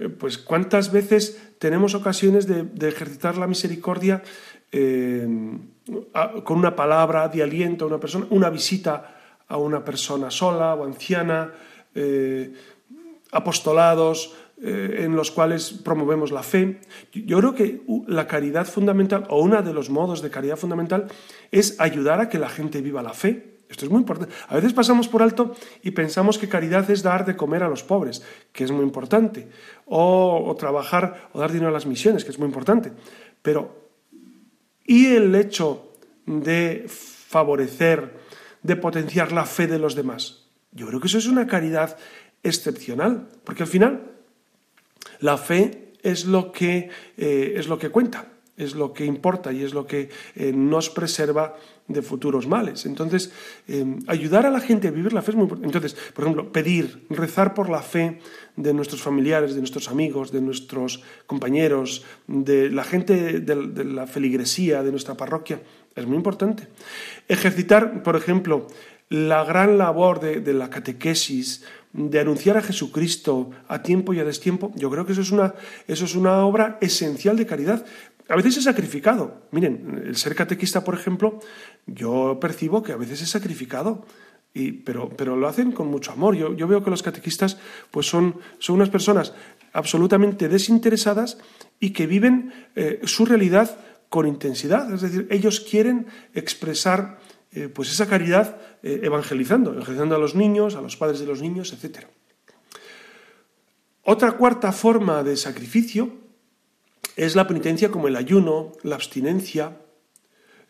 Eh, 0.00 0.08
pues 0.08 0.38
cuántas 0.38 0.90
veces 0.90 1.54
tenemos 1.58 1.94
ocasiones 1.94 2.46
de, 2.46 2.88
ejercitar 2.88 3.36
la 3.36 3.46
misericordia 3.46 4.22
a, 6.14 6.32
con 6.44 6.58
una 6.58 6.74
palabra 6.74 7.28
de 7.28 7.42
aliento 7.42 7.84
a 7.84 7.88
una 7.88 8.00
persona, 8.00 8.26
una 8.30 8.48
visita 8.48 9.44
a 9.48 9.58
una 9.58 9.84
persona 9.84 10.30
sola 10.30 10.74
o 10.74 10.84
anciana, 10.86 11.52
eh, 11.94 12.54
apostolados 13.32 14.36
eh, 14.62 14.98
en 15.00 15.16
los 15.16 15.32
cuales 15.32 15.72
promovemos 15.72 16.30
la 16.30 16.44
fe. 16.44 16.80
Yo 17.12 17.38
creo 17.38 17.54
que 17.54 17.82
la 18.06 18.28
caridad 18.28 18.66
fundamental, 18.66 19.26
o 19.28 19.42
uno 19.42 19.60
de 19.60 19.72
los 19.72 19.90
modos 19.90 20.22
de 20.22 20.30
caridad 20.30 20.56
fundamental, 20.56 21.08
es 21.50 21.80
ayudar 21.80 22.20
a 22.20 22.28
que 22.28 22.38
la 22.38 22.48
gente 22.48 22.80
viva 22.80 23.02
la 23.02 23.14
fe. 23.14 23.64
Esto 23.68 23.86
es 23.86 23.90
muy 23.90 24.00
importante. 24.00 24.32
A 24.48 24.54
veces 24.54 24.74
pasamos 24.74 25.08
por 25.08 25.22
alto 25.22 25.56
y 25.82 25.92
pensamos 25.92 26.36
que 26.38 26.48
caridad 26.48 26.88
es 26.90 27.02
dar 27.02 27.24
de 27.24 27.34
comer 27.34 27.62
a 27.62 27.68
los 27.68 27.82
pobres, 27.82 28.22
que 28.52 28.64
es 28.64 28.70
muy 28.70 28.84
importante, 28.84 29.48
o, 29.86 30.44
o 30.46 30.54
trabajar 30.54 31.30
o 31.32 31.40
dar 31.40 31.50
dinero 31.50 31.70
a 31.70 31.72
las 31.72 31.86
misiones, 31.86 32.22
que 32.22 32.30
es 32.30 32.38
muy 32.38 32.46
importante. 32.46 32.92
Pero, 33.40 33.88
¿y 34.84 35.06
el 35.06 35.34
hecho 35.34 35.94
de 36.26 36.84
favorecer, 36.86 38.14
de 38.62 38.76
potenciar 38.76 39.32
la 39.32 39.46
fe 39.46 39.66
de 39.66 39.78
los 39.78 39.94
demás? 39.94 40.42
Yo 40.72 40.86
creo 40.86 41.00
que 41.00 41.06
eso 41.06 41.18
es 41.18 41.26
una 41.26 41.46
caridad 41.46 41.98
excepcional, 42.42 43.28
porque 43.44 43.62
al 43.62 43.68
final 43.68 44.12
la 45.20 45.38
fe 45.38 45.92
es 46.02 46.24
lo 46.24 46.52
que, 46.52 46.90
eh, 47.16 47.54
es 47.56 47.68
lo 47.68 47.78
que 47.78 47.90
cuenta, 47.90 48.26
es 48.56 48.74
lo 48.74 48.92
que 48.92 49.04
importa 49.04 49.52
y 49.52 49.62
es 49.62 49.72
lo 49.72 49.86
que 49.86 50.10
eh, 50.34 50.52
nos 50.52 50.90
preserva 50.90 51.56
de 51.88 52.02
futuros 52.02 52.46
males. 52.46 52.86
Entonces, 52.86 53.32
eh, 53.68 53.84
ayudar 54.06 54.46
a 54.46 54.50
la 54.50 54.60
gente 54.60 54.88
a 54.88 54.90
vivir 54.90 55.12
la 55.12 55.22
fe 55.22 55.32
es 55.32 55.36
muy 55.36 55.44
importante. 55.44 55.66
Entonces, 55.66 55.96
por 56.14 56.24
ejemplo, 56.24 56.52
pedir, 56.52 57.06
rezar 57.10 57.54
por 57.54 57.68
la 57.68 57.82
fe 57.82 58.18
de 58.56 58.74
nuestros 58.74 59.02
familiares, 59.02 59.54
de 59.54 59.60
nuestros 59.60 59.88
amigos, 59.88 60.32
de 60.32 60.40
nuestros 60.40 61.02
compañeros, 61.26 62.04
de 62.26 62.70
la 62.70 62.84
gente 62.84 63.40
de, 63.40 63.84
la 63.84 64.06
feligresía, 64.06 64.82
de 64.82 64.90
nuestra 64.90 65.16
parroquia, 65.16 65.60
es 65.94 66.06
muy 66.06 66.16
importante. 66.16 66.68
Ejercitar, 67.28 68.02
por 68.02 68.16
ejemplo, 68.16 68.66
la 69.08 69.44
gran 69.44 69.76
labor 69.76 70.20
de, 70.20 70.54
la 70.54 70.70
catequesis, 70.70 71.64
de 71.92 72.20
anunciar 72.20 72.56
a 72.56 72.62
Jesucristo 72.62 73.50
a 73.68 73.82
tiempo 73.82 74.14
y 74.14 74.20
a 74.20 74.24
destiempo, 74.24 74.72
yo 74.76 74.90
creo 74.90 75.04
que 75.04 75.12
eso 75.12 75.20
es, 75.20 75.30
una, 75.30 75.54
eso 75.86 76.04
es 76.04 76.14
una 76.14 76.44
obra 76.44 76.78
esencial 76.80 77.36
de 77.36 77.46
caridad. 77.46 77.84
A 78.28 78.36
veces 78.36 78.58
es 78.58 78.64
sacrificado. 78.64 79.42
Miren, 79.50 80.02
el 80.06 80.16
ser 80.16 80.34
catequista, 80.34 80.84
por 80.84 80.94
ejemplo, 80.94 81.40
yo 81.86 82.38
percibo 82.40 82.82
que 82.82 82.92
a 82.92 82.96
veces 82.96 83.20
es 83.22 83.30
sacrificado. 83.30 84.06
Y, 84.54 84.72
pero, 84.72 85.08
pero 85.08 85.34
lo 85.34 85.48
hacen 85.48 85.72
con 85.72 85.88
mucho 85.88 86.12
amor. 86.12 86.36
Yo, 86.36 86.54
yo 86.54 86.68
veo 86.68 86.84
que 86.84 86.90
los 86.90 87.02
catequistas 87.02 87.58
pues 87.90 88.06
son, 88.06 88.36
son 88.58 88.76
unas 88.76 88.90
personas 88.90 89.32
absolutamente 89.72 90.48
desinteresadas 90.48 91.38
y 91.80 91.90
que 91.90 92.06
viven 92.06 92.52
eh, 92.76 93.00
su 93.04 93.24
realidad 93.24 93.78
con 94.08 94.26
intensidad. 94.26 94.92
Es 94.92 95.00
decir, 95.00 95.26
ellos 95.30 95.60
quieren 95.60 96.06
expresar 96.34 97.18
eh, 97.54 97.68
pues 97.68 97.90
esa 97.90 98.06
caridad 98.06 98.56
eh, 98.82 99.00
evangelizando, 99.02 99.72
evangelizando 99.72 100.14
a 100.14 100.18
los 100.18 100.34
niños, 100.34 100.74
a 100.74 100.80
los 100.80 100.96
padres 100.96 101.20
de 101.20 101.26
los 101.26 101.42
niños, 101.42 101.72
etc. 101.72 102.06
Otra 104.04 104.32
cuarta 104.32 104.72
forma 104.72 105.22
de 105.22 105.36
sacrificio 105.36 106.10
es 107.14 107.36
la 107.36 107.46
penitencia 107.46 107.90
como 107.90 108.08
el 108.08 108.16
ayuno, 108.16 108.72
la 108.82 108.94
abstinencia. 108.94 109.76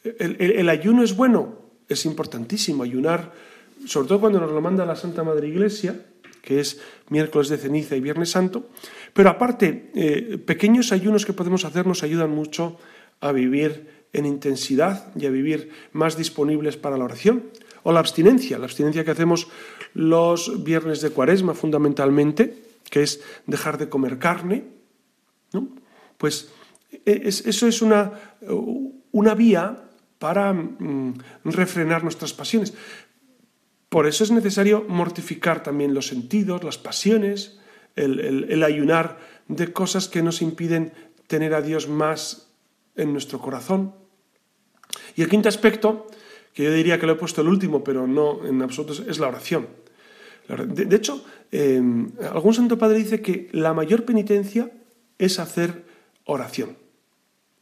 El, 0.02 0.68
ayuno 0.68 1.04
es 1.04 1.14
bueno, 1.14 1.58
es 1.88 2.04
importantísimo 2.04 2.82
ayunar, 2.82 3.32
sobre 3.86 4.08
todo 4.08 4.20
cuando 4.20 4.40
nos 4.40 4.50
lo 4.50 4.60
manda 4.60 4.84
la 4.84 4.96
Santa 4.96 5.22
Madre 5.22 5.46
Iglesia, 5.46 6.04
que 6.42 6.58
es 6.58 6.80
miércoles 7.08 7.48
de 7.48 7.58
ceniza 7.58 7.94
y 7.94 8.00
viernes 8.00 8.30
santo, 8.30 8.68
pero 9.12 9.30
aparte, 9.30 9.92
eh, 9.94 10.38
pequeños 10.44 10.90
ayunos 10.90 11.24
que 11.24 11.32
podemos 11.32 11.64
hacer 11.64 11.86
nos 11.86 12.02
ayudan 12.02 12.30
mucho 12.30 12.78
a 13.20 13.30
vivir 13.30 14.01
en 14.12 14.26
intensidad 14.26 15.14
y 15.16 15.26
a 15.26 15.30
vivir 15.30 15.70
más 15.92 16.16
disponibles 16.16 16.76
para 16.76 16.96
la 16.96 17.04
oración. 17.04 17.44
O 17.82 17.92
la 17.92 18.00
abstinencia, 18.00 18.58
la 18.58 18.64
abstinencia 18.64 19.04
que 19.04 19.10
hacemos 19.10 19.48
los 19.94 20.62
viernes 20.62 21.00
de 21.00 21.10
cuaresma 21.10 21.54
fundamentalmente, 21.54 22.62
que 22.88 23.02
es 23.02 23.20
dejar 23.46 23.78
de 23.78 23.88
comer 23.88 24.18
carne, 24.18 24.64
¿no? 25.52 25.68
pues 26.18 26.50
es, 27.04 27.44
eso 27.46 27.66
es 27.66 27.82
una, 27.82 28.12
una 29.10 29.34
vía 29.34 29.88
para 30.18 30.52
mm, 30.52 31.14
refrenar 31.44 32.04
nuestras 32.04 32.32
pasiones. 32.32 32.74
Por 33.88 34.06
eso 34.06 34.24
es 34.24 34.30
necesario 34.30 34.84
mortificar 34.88 35.62
también 35.62 35.92
los 35.92 36.06
sentidos, 36.06 36.62
las 36.64 36.78
pasiones, 36.78 37.58
el 37.94 38.62
ayunar 38.62 39.18
de 39.48 39.70
cosas 39.70 40.08
que 40.08 40.22
nos 40.22 40.40
impiden 40.40 40.94
tener 41.26 41.52
a 41.52 41.60
Dios 41.60 41.88
más 41.88 42.52
en 42.96 43.12
nuestro 43.12 43.38
corazón. 43.38 43.94
Y 45.16 45.22
el 45.22 45.28
quinto 45.28 45.48
aspecto, 45.48 46.06
que 46.52 46.64
yo 46.64 46.72
diría 46.72 46.98
que 46.98 47.06
lo 47.06 47.12
he 47.12 47.16
puesto 47.16 47.40
el 47.40 47.48
último, 47.48 47.82
pero 47.82 48.06
no 48.06 48.44
en 48.46 48.62
absoluto, 48.62 48.92
es 48.92 49.18
la 49.18 49.28
oración. 49.28 49.68
De, 50.48 50.96
hecho, 50.96 51.24
eh, 51.50 51.80
algún 52.32 52.54
santo 52.54 52.76
padre 52.76 52.98
dice 52.98 53.22
que 53.22 53.48
la 53.52 53.72
mayor 53.72 54.04
penitencia 54.04 54.70
es 55.18 55.38
hacer 55.38 55.84
oración, 56.24 56.76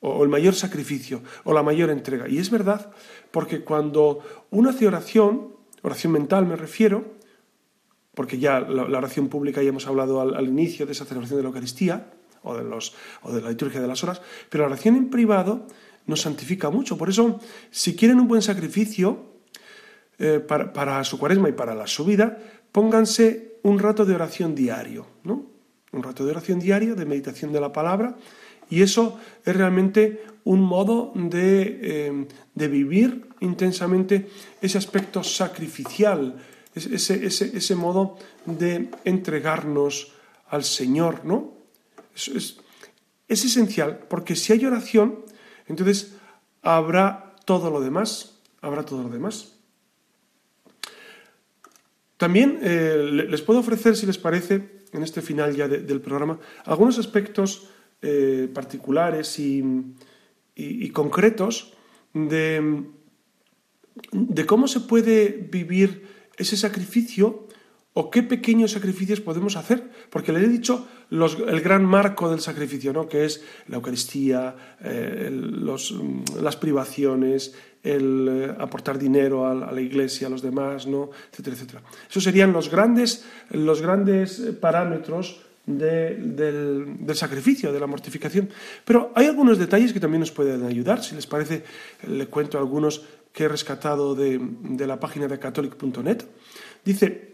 o 0.01 0.25
el 0.25 0.31
mayor 0.31 0.55
sacrificio, 0.55 1.23
o 1.45 1.53
la 1.53 1.63
mayor 1.63 1.91
entrega. 1.91 2.29
Y 2.29 2.39
es 2.39 2.51
verdad, 2.51 2.91
porque 3.31 3.61
cuando 3.61 4.21
uno 4.51 4.71
hace 4.71 4.87
oración, 4.87 5.55
oración 5.83 6.13
mental 6.13 6.47
me 6.47 6.57
refiero, 6.57 7.05
porque 8.15 8.39
ya 8.39 8.61
la, 8.61 8.99
oración 8.99 9.29
pública 9.29 9.63
ya 9.63 9.69
hemos 9.69 9.87
hablado 9.87 10.21
al, 10.21 10.35
al, 10.35 10.49
inicio 10.49 10.87
de 10.87 10.93
esa 10.93 11.05
celebración 11.05 11.39
de 11.39 11.43
la 11.43 11.49
Eucaristía, 11.49 12.11
o 12.43 12.57
de, 12.57 12.65
los, 12.65 12.95
o 13.23 13.33
de 13.33 13.43
la 13.43 13.51
liturgia 13.51 13.81
de 13.81 13.87
las 13.87 14.03
horas, 14.03 14.23
pero 14.49 14.65
la 14.65 14.69
oración 14.69 14.97
en 14.97 15.11
privado 15.11 15.67
nos 16.11 16.21
santifica 16.23 16.69
mucho. 16.69 16.99
Por 16.99 17.09
eso, 17.09 17.41
si 17.71 17.95
quieren 17.95 18.21
un 18.21 18.29
buen 18.29 18.43
sacrificio 18.43 19.31
eh, 20.19 20.41
para, 20.41 20.73
para, 20.73 21.05
su 21.05 21.19
cuaresma 21.19 21.49
y 21.49 21.53
para 21.53 21.75
la 21.75 21.87
subida, 21.87 22.37
pónganse 22.73 23.59
un 23.63 23.79
rato 23.79 24.05
de 24.05 24.15
oración 24.15 24.55
diario, 24.55 25.07
¿no? 25.25 25.47
Un 25.93 26.03
rato 26.03 26.25
de 26.25 26.33
oración 26.33 26.59
diario, 26.59 26.95
de 26.95 27.07
meditación 27.07 27.53
de 27.53 27.61
la 27.61 27.73
palabra, 27.73 28.17
y 28.69 28.83
eso 28.83 29.19
es 29.45 29.57
realmente 29.57 30.23
un 30.45 30.61
modo 30.61 31.13
de, 31.15 31.79
eh, 31.83 32.27
de 32.55 32.69
vivir 32.69 33.29
intensamente 33.41 34.29
ese 34.61 34.79
aspecto 34.79 35.23
sacrificial, 35.23 36.37
ese, 36.75 37.27
ese, 37.27 37.57
ese, 37.57 37.75
modo 37.75 38.17
de 38.47 38.91
entregarnos 39.05 40.13
al 40.49 40.63
Señor, 40.63 41.25
¿no? 41.25 41.53
Es, 42.15 42.59
es 43.27 43.45
esencial, 43.45 44.01
porque 44.09 44.37
si 44.37 44.53
hay 44.53 44.65
oración, 44.67 45.25
entonces 45.71 46.15
habrá 46.63 47.35
todo 47.45 47.71
lo 47.71 47.81
demás, 47.81 48.39
habrá 48.61 48.85
todo 48.85 49.03
lo 49.05 49.09
demás. 49.09 49.57
También 52.17 52.59
eh, 52.61 53.27
les 53.29 53.41
puedo 53.41 53.61
ofrecer, 53.61 53.97
si 53.97 54.05
les 54.05 54.19
parece, 54.19 54.85
en 54.93 55.03
este 55.03 55.23
final 55.23 55.57
ya 55.57 55.69
de, 55.69 55.79
del 55.79 56.01
programa, 56.01 56.39
algunos 56.67 56.99
aspectos 56.99 57.71
eh, 58.03 58.51
particulares 58.53 59.39
y, 59.39 59.61
y, 60.55 60.85
y 60.85 60.91
concretos 60.91 61.73
de, 62.13 62.85
de, 64.13 64.47
cómo 64.47 64.69
se 64.69 64.81
puede 64.81 65.49
vivir 65.51 66.07
ese 66.37 66.57
sacrificio 66.57 67.47
o 67.93 68.11
qué 68.11 68.23
pequeños 68.23 68.71
sacrificios 68.73 69.21
podemos 69.21 69.57
hacer. 69.57 69.91
Porque 70.11 70.33
les 70.33 70.45
he 70.45 70.49
dicho 70.49 70.87
el 71.11 71.61
gran 71.61 71.85
marco 71.85 72.31
del 72.31 72.41
sacrificio, 72.41 72.93
¿no? 72.93 73.09
que 73.09 73.25
es 73.25 73.43
la 73.69 73.77
Eucaristía, 73.77 74.77
eh, 74.83 75.29
los, 75.33 75.95
las 76.41 76.57
privaciones, 76.57 77.55
el 77.83 78.29
eh, 78.31 78.55
aportar 78.59 78.99
dinero 78.99 79.47
a, 79.47 79.55
la 79.55 79.81
iglesia, 79.81 80.27
a 80.27 80.31
los 80.31 80.43
demás, 80.43 80.87
¿no? 80.87 81.11
etcétera, 81.33 81.57
etcétera. 81.57 81.83
Esos 82.09 82.23
serían 82.23 82.53
los 82.53 82.71
grandes, 82.71 83.25
los 83.51 83.81
grandes 83.83 84.41
parámetros 84.61 85.41
de- 85.67 86.15
del, 86.17 86.97
del 87.07 87.17
sacrificio, 87.17 87.73
de 87.73 87.81
la 87.81 87.87
mortificación. 87.87 88.51
Pero 88.85 89.13
hay 89.15 89.27
algunos 89.27 89.59
detalles 89.59 89.93
que 89.93 90.01
también 90.01 90.21
nos 90.21 90.31
pueden 90.31 90.65
ayudar. 90.65 91.03
Si 91.03 91.15
les 91.15 91.27
parece, 91.27 91.65
le 92.07 92.27
cuento 92.27 92.59
algunos 92.59 93.03
que 93.33 93.45
he 93.45 93.49
rescatado 93.49 94.15
de, 94.15 94.41
de 94.41 94.87
la 94.87 94.99
página 95.01 95.27
de 95.29 95.39
catholic.net. 95.39 96.23
Dice, 96.85 97.30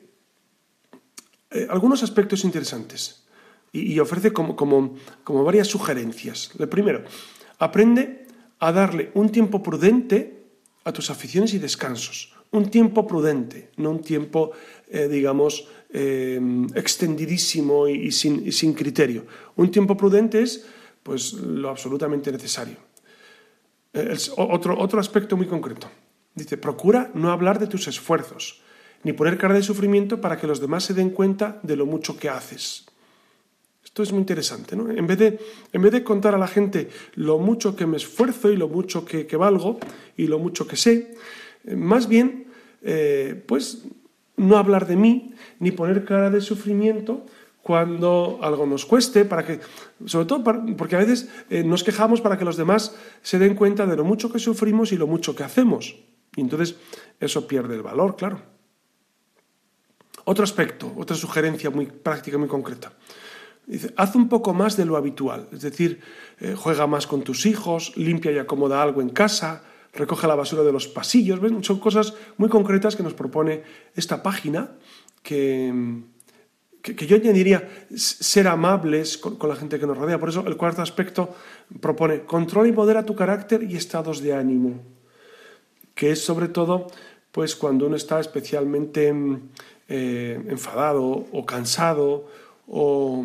eh, 1.51 1.67
algunos 1.71 2.03
aspectos 2.03 2.45
interesantes 2.45 3.27
y, 3.73 3.99
ofrece 3.99 4.33
como, 4.33 4.57
como, 4.57 5.45
varias 5.45 5.69
sugerencias. 5.69 6.51
Lo 6.57 6.69
primero, 6.69 7.05
aprende 7.59 8.27
a 8.59 8.73
darle 8.73 9.11
un 9.15 9.31
tiempo 9.31 9.63
prudente 9.63 10.45
a 10.85 10.93
tus 10.93 11.11
aficiones 11.11 11.53
y 11.53 11.59
descansos. 11.59 12.33
Un 12.53 12.71
tiempo 12.71 13.07
prudente, 13.07 13.71
no 13.77 13.91
un 13.91 14.01
tiempo, 14.01 14.53
eh, 14.89 15.09
digamos, 15.09 15.69
eh, 15.91 16.41
extendidísimo 16.75 17.87
y, 17.89 18.11
sin, 18.13 18.51
sin 18.53 18.73
criterio. 18.73 19.27
Un 19.57 19.71
tiempo 19.71 19.97
prudente 19.97 20.41
es 20.41 20.65
pues, 21.03 21.35
lo 21.35 21.69
absolutamente 21.69 22.33
necesario. 22.33 22.77
Otro, 24.37 24.79
otro 24.79 25.01
aspecto 25.01 25.37
muy 25.37 25.47
concreto. 25.47 25.91
Dice, 26.35 26.59
procura 26.59 27.11
no 27.15 27.33
hablar 27.33 27.59
de 27.59 27.67
tus 27.67 27.89
esfuerzos, 27.89 28.61
ni 29.07 29.13
poner 29.13 29.39
cara 29.39 29.55
de 29.55 29.63
sufrimiento 29.63 30.21
para 30.21 30.37
que 30.37 30.49
los 30.49 30.59
demás 30.59 30.83
se 30.83 30.93
den 30.93 31.11
cuenta 31.11 31.61
de 31.63 31.77
lo 31.77 31.87
mucho 31.87 32.19
que 32.19 32.29
haces. 32.29 32.87
Esto 33.85 34.03
es 34.03 34.11
muy 34.11 34.19
interesante, 34.19 34.75
¿no? 34.75 34.91
En 34.91 35.07
vez 35.07 35.17
de, 35.17 35.39
en 35.73 35.81
vez 35.81 35.93
de 35.93 36.03
contar 36.03 36.35
a 36.35 36.39
la 36.39 36.49
gente 36.49 36.89
lo 37.15 37.39
mucho 37.39 37.77
que 37.77 37.87
me 37.87 37.99
esfuerzo 37.99 38.51
y 38.51 38.57
lo 38.57 38.67
mucho 38.67 39.05
que, 39.05 39.25
valgo 39.37 39.79
y 40.17 40.27
lo 40.27 40.41
mucho 40.41 40.67
que 40.67 40.75
sé, 40.75 41.15
eh, 41.67 41.77
más 41.77 42.09
bien, 42.09 42.49
eh, 42.83 43.41
pues, 43.47 43.85
no 44.37 44.57
hablar 44.57 44.89
de 44.89 44.97
mí 44.97 45.35
ni 45.61 45.71
poner 45.71 46.05
cara 46.05 46.29
de 46.29 46.41
sufrimiento 46.41 47.25
cuando 47.63 48.41
algo 48.43 48.67
nos 48.67 48.87
cueste, 48.87 49.25
para 49.25 49.47
que, 49.47 49.61
sobre 50.05 50.27
todo 50.27 50.43
porque 50.77 50.97
a 50.97 50.99
veces 50.99 51.29
eh, 51.49 51.63
nos 51.63 51.85
quejamos 51.85 52.21
para 52.21 52.37
que 52.37 52.45
los 52.45 52.57
demás 52.57 52.97
se 53.23 53.39
den 53.39 53.55
cuenta 53.55 53.87
de 53.87 53.95
lo 53.95 54.03
mucho 54.03 54.33
que 54.33 54.41
sufrimos 54.41 54.91
y 54.91 54.97
lo 54.97 55.07
mucho 55.07 55.37
que 55.37 55.45
hacemos. 55.45 55.95
Y 56.35 56.41
entonces 56.41 56.75
eso 57.21 57.47
pierde 57.47 57.77
el 57.77 57.83
valor, 57.83 58.17
claro. 58.17 58.56
Otro 60.29 60.43
aspecto, 60.43 60.93
otra 60.97 61.17
sugerencia 61.17 61.71
muy 61.71 61.87
práctica, 61.87 62.37
muy 62.37 62.49
concreta. 62.49 62.93
Dice, 63.65 63.95
haz 63.97 64.15
un 64.15 64.29
poco 64.29 64.53
más 64.53 64.77
de 64.77 64.85
lo 64.85 64.97
habitual, 64.97 65.49
es 65.53 65.61
decir, 65.61 66.01
eh, 66.41 66.55
juega 66.57 66.87
más 66.87 67.07
con 67.07 67.23
tus 67.23 67.47
hijos, 67.47 67.97
limpia 67.97 68.33
y 68.33 68.39
acomoda 68.39 68.83
algo 68.83 69.01
en 69.01 69.11
casa, 69.11 69.63
recoge 69.93 70.27
la 70.27 70.35
basura 70.35 70.63
de 70.63 70.73
los 70.73 70.89
pasillos, 70.89 71.41
¿ven? 71.41 71.63
Son 71.63 71.79
cosas 71.79 72.15
muy 72.39 72.49
concretas 72.49 72.97
que 72.97 73.03
nos 73.03 73.15
propone 73.15 73.63
esta 73.95 74.23
página 74.23 74.73
que, 75.23 75.73
que, 76.83 77.07
yo 77.07 77.17
añadiría 77.17 77.87
ser 77.95 78.49
amables 78.49 79.19
con, 79.19 79.39
la 79.49 79.57
gente 79.57 79.79
que 79.79 79.87
nos 79.87 79.97
rodea. 79.97 80.19
Por 80.19 80.29
eso 80.29 80.45
el 80.47 80.57
cuarto 80.57 80.83
aspecto 80.83 81.35
propone 81.81 82.25
controla 82.25 82.69
y 82.69 82.73
modera 82.73 83.07
tu 83.07 83.15
carácter 83.15 83.63
y 83.63 83.77
estados 83.77 84.21
de 84.21 84.35
ánimo 84.35 84.97
que 85.97 86.11
es 86.11 86.23
sobre 86.23 86.49
todo 86.49 86.87
pues 87.33 87.57
cuando 87.57 87.87
uno 87.87 87.97
está 87.97 88.21
especialmente 88.21 89.13
mm, 89.13 89.51
eh, 89.89 90.43
enfadado 90.49 91.27
o 91.31 91.47
cansado 91.47 92.27
o, 92.67 93.25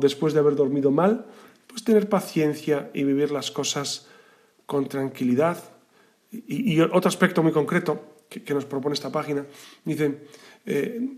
después 0.00 0.32
de 0.32 0.40
haber 0.40 0.56
dormido 0.56 0.90
mal, 0.90 1.26
pues 1.66 1.84
tener 1.84 2.08
paciencia 2.08 2.90
y 2.94 3.04
vivir 3.04 3.30
las 3.30 3.50
cosas 3.50 4.08
con 4.64 4.88
tranquilidad. 4.88 5.62
Y, 6.30 6.80
otro 6.80 7.08
aspecto 7.08 7.42
muy 7.42 7.52
concreto 7.52 8.24
que, 8.28 8.42
que 8.42 8.54
nos 8.54 8.64
propone 8.64 8.94
esta 8.94 9.12
página, 9.12 9.46
dice, 9.84 10.26
eh, 10.66 11.08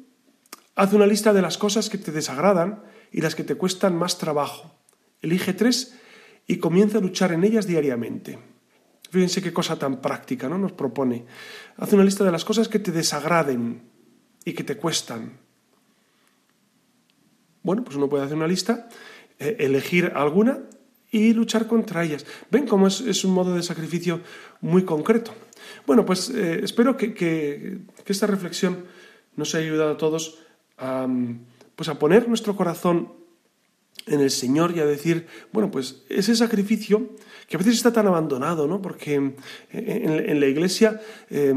haz 0.75 0.93
una 0.93 1.07
lista 1.07 1.33
de 1.33 1.43
las 1.43 1.59
cosas 1.59 1.89
que 1.89 1.99
te 1.99 2.13
desagradan 2.13 2.83
y 3.13 3.21
las 3.21 3.35
que 3.35 3.45
te 3.45 3.55
cuestan 3.55 3.97
más 3.97 4.19
trabajo. 4.19 4.75
Elige 5.23 5.53
tres 5.53 5.95
y 6.47 6.59
comienza 6.59 6.99
a 6.99 7.01
luchar 7.01 7.33
en 7.33 7.45
ellas 7.45 7.67
diariamente. 7.67 8.39
Fíjense 9.11 9.43
qué 9.43 9.53
cosa 9.53 9.79
tan 9.79 10.01
práctica 10.01 10.49
¿no? 10.49 10.59
nos 10.59 10.73
propone. 10.73 11.27
Haz 11.77 11.93
una 11.93 12.05
lista 12.05 12.25
de 12.25 12.33
las 12.33 12.45
cosas 12.45 12.69
que 12.69 12.79
te 12.79 12.93
desagraden 12.93 13.83
y 14.49 14.55
que 14.55 14.65
te 14.65 14.77
cuestan. 14.77 15.39
Bueno, 17.63 17.85
pues 17.85 17.97
uno 17.97 18.09
puede 18.09 18.25
hacer 18.25 18.37
una 18.37 18.47
lista, 18.47 18.89
eh, 19.39 19.57
elegir 19.61 20.13
alguna 20.15 20.61
y 21.11 21.33
luchar 21.35 21.67
contra 21.67 22.05
ellas. 22.05 22.25
¿Ven 22.51 22.67
cómo 22.67 22.87
es, 22.87 23.01
es 23.01 23.25
un 23.25 23.33
modo 23.33 23.55
de 23.55 23.63
sacrificio 23.63 24.21
muy 24.61 24.85
concreto? 24.85 25.35
Bueno, 25.87 26.05
pues 26.07 26.31
eh, 26.31 26.61
espero 26.63 26.97
que, 26.97 27.13
que- 27.15 27.79
esta 28.07 28.27
reflexión 28.27 28.85
nos 29.37 29.55
haya 29.55 29.67
ayudado 29.67 29.93
a 29.93 29.97
todos 29.99 30.39
a, 30.79 31.07
mm, 31.07 31.41
pues 31.77 31.89
a 31.91 31.99
poner 31.99 32.27
nuestro 32.27 32.57
corazón 32.57 33.13
en 34.07 34.21
el 34.21 34.31
Señor 34.31 34.73
y 34.75 34.81
a 34.81 34.87
decir, 34.87 35.27
bueno, 35.53 35.71
pues 35.71 36.05
ese 36.09 36.35
sacrificio 36.35 37.11
que 37.49 37.57
a 37.57 37.59
veces 37.59 37.75
está 37.75 37.93
tan 37.93 38.07
abandonado, 38.07 38.67
¿no? 38.67 38.81
Porque 38.81 39.15
en, 39.15 39.37
en 39.73 40.41
la 40.41 40.47
iglesia 40.47 41.03
eh, 41.29 41.53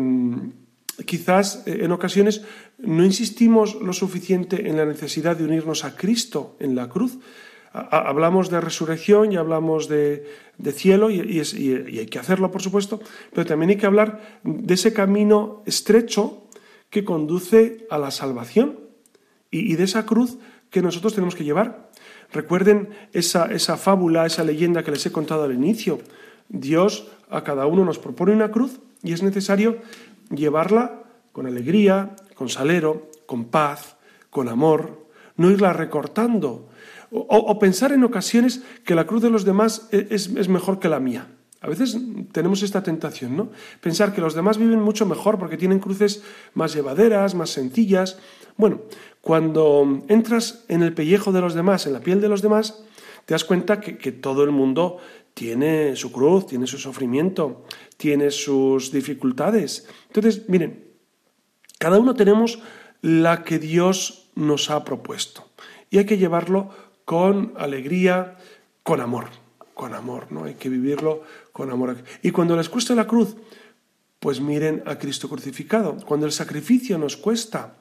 quizás 1.05 1.63
eh, 1.65 1.79
en 1.81 1.91
ocasiones 1.91 2.43
no 2.77 3.03
insistimos 3.05 3.75
lo 3.75 3.93
suficiente 3.93 4.69
en 4.69 4.77
la 4.77 4.85
necesidad 4.85 5.37
de 5.37 5.45
unirnos 5.45 5.85
a 5.85 5.95
Cristo 5.95 6.55
en 6.59 6.75
la 6.75 6.89
cruz. 6.89 7.19
Hablamos 7.73 8.49
de 8.49 8.59
resurrección 8.59 9.31
y 9.31 9.37
hablamos 9.37 9.87
de, 9.87 10.25
de 10.57 10.71
cielo 10.73 11.09
y, 11.09 11.21
y 11.21 11.99
hay 11.99 12.05
que 12.05 12.19
hacerlo, 12.19 12.51
por 12.51 12.61
supuesto, 12.61 12.99
pero 13.33 13.45
también 13.45 13.69
hay 13.69 13.77
que 13.77 13.85
hablar 13.85 14.41
de 14.43 14.73
ese 14.73 14.91
camino 14.91 15.63
estrecho 15.65 16.49
que 16.89 17.05
conduce 17.05 17.87
a 17.89 17.97
la 17.97 18.11
salvación 18.11 18.77
y, 19.49 19.71
y 19.71 19.77
de 19.77 19.85
esa 19.85 20.05
cruz 20.05 20.37
que 20.69 20.81
nosotros 20.81 21.13
tenemos 21.13 21.35
que 21.35 21.45
llevar. 21.45 21.89
Recuerden 22.33 22.89
esa, 23.13 23.45
esa 23.45 23.77
fábula, 23.77 24.25
esa 24.25 24.43
leyenda 24.43 24.83
que 24.83 24.91
les 24.91 25.05
he 25.05 25.11
contado 25.13 25.43
al 25.43 25.53
inicio. 25.53 25.99
Dios 26.49 27.07
a 27.29 27.45
cada 27.45 27.67
uno 27.67 27.85
nos 27.85 27.99
propone 27.99 28.33
una 28.33 28.51
cruz 28.51 28.81
y 29.01 29.13
es 29.13 29.23
necesario 29.23 29.77
llevarla 30.35 31.03
con 31.31 31.47
alegría, 31.47 32.15
con 32.35 32.49
salero, 32.49 33.09
con 33.25 33.45
paz, 33.45 33.97
con 34.29 34.49
amor, 34.49 35.07
no 35.37 35.49
irla 35.49 35.73
recortando 35.73 36.69
o, 37.11 37.59
pensar 37.59 37.91
en 37.91 38.03
ocasiones 38.03 38.63
que 38.85 38.95
la 38.95 39.05
cruz 39.05 39.21
de 39.21 39.29
los 39.29 39.43
demás 39.43 39.89
e- 39.91 40.07
es, 40.11 40.27
es 40.27 40.47
mejor 40.47 40.79
que 40.79 40.87
la 40.87 40.99
mía. 40.99 41.27
A 41.59 41.67
veces 41.67 41.97
tenemos 42.31 42.63
esta 42.63 42.81
tentación, 42.81 43.35
¿no? 43.35 43.49
Pensar 43.81 44.15
que 44.15 44.21
los 44.21 44.33
demás 44.33 44.57
viven 44.57 44.81
mucho 44.81 45.05
mejor 45.05 45.37
porque 45.37 45.57
tienen 45.57 45.79
cruces 45.79 46.23
más 46.53 46.73
llevaderas, 46.73 47.35
más 47.35 47.51
sencillas. 47.51 48.17
Bueno, 48.57 48.81
cuando 49.19 50.03
entras 50.07 50.63
en 50.69 50.81
el 50.83 50.93
pellejo 50.93 51.31
de 51.31 51.41
los 51.41 51.53
demás, 51.53 51.85
en 51.85 51.93
la 51.93 51.99
piel 51.99 52.21
de 52.21 52.29
los 52.29 52.41
demás, 52.41 52.81
te 53.25 53.33
das 53.33 53.43
cuenta 53.43 53.79
que, 53.81 53.97
que 53.97 54.11
todo 54.11 54.43
el 54.43 54.51
mundo 54.51 54.97
tiene 55.33 55.95
su 55.95 56.11
cruz, 56.11 56.47
tiene 56.47 56.67
su 56.67 56.77
sufrimiento, 56.77 57.65
tiene 57.97 58.31
sus 58.31 58.91
dificultades. 58.91 59.87
Entonces, 60.07 60.47
miren, 60.49 60.85
cada 61.79 61.99
uno 61.99 62.13
tenemos 62.13 62.59
la 63.01 63.43
que 63.43 63.59
Dios 63.59 64.29
nos 64.35 64.69
ha 64.69 64.83
propuesto 64.83 65.49
y 65.89 65.97
hay 65.97 66.05
que 66.05 66.17
llevarlo 66.17 66.69
con 67.05 67.53
alegría, 67.57 68.37
con 68.83 69.01
amor, 69.01 69.27
con 69.73 69.93
amor, 69.93 70.31
¿no? 70.31 70.45
Hay 70.45 70.55
que 70.55 70.69
vivirlo 70.69 71.23
con 71.51 71.71
amor. 71.71 72.03
Y 72.21 72.31
cuando 72.31 72.55
les 72.55 72.69
cuesta 72.69 72.95
la 72.95 73.07
cruz, 73.07 73.35
pues 74.19 74.39
miren 74.39 74.83
a 74.85 74.97
Cristo 74.97 75.27
crucificado. 75.27 75.97
Cuando 76.05 76.27
el 76.27 76.31
sacrificio 76.31 76.97
nos 76.97 77.17
cuesta, 77.17 77.75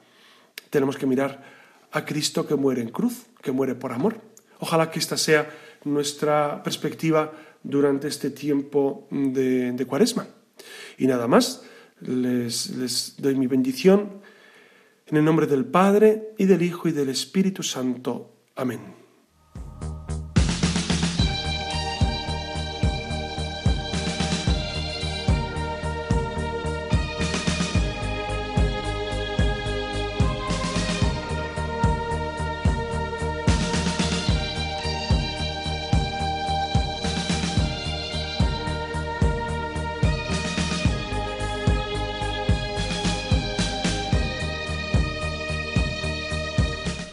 tenemos 0.70 0.96
que 0.96 1.06
mirar 1.06 1.44
a 1.92 2.04
Cristo 2.04 2.46
que 2.46 2.54
muere 2.54 2.80
en 2.80 2.88
cruz, 2.88 3.26
que 3.42 3.52
muere 3.52 3.74
por 3.74 3.92
amor. 3.92 4.20
Ojalá 4.58 4.90
que 4.90 4.98
esta 4.98 5.16
sea 5.16 5.50
nuestra 5.84 6.62
perspectiva 6.62 7.32
durante 7.62 8.08
este 8.08 8.30
tiempo 8.30 9.06
de, 9.10 9.84
cuaresma. 9.86 10.26
Y 10.98 11.06
nada 11.06 11.26
más, 11.26 11.62
les 12.00 13.14
doy 13.18 13.34
mi 13.34 13.46
bendición 13.46 14.20
en 15.06 15.16
el 15.16 15.24
nombre 15.24 15.46
del 15.46 15.64
Padre 15.64 16.32
y 16.38 16.44
del 16.44 16.62
Hijo 16.62 16.88
y 16.88 16.92
del 16.92 17.08
Espíritu 17.08 17.62
Santo. 17.62 18.32
Amén. 18.56 18.99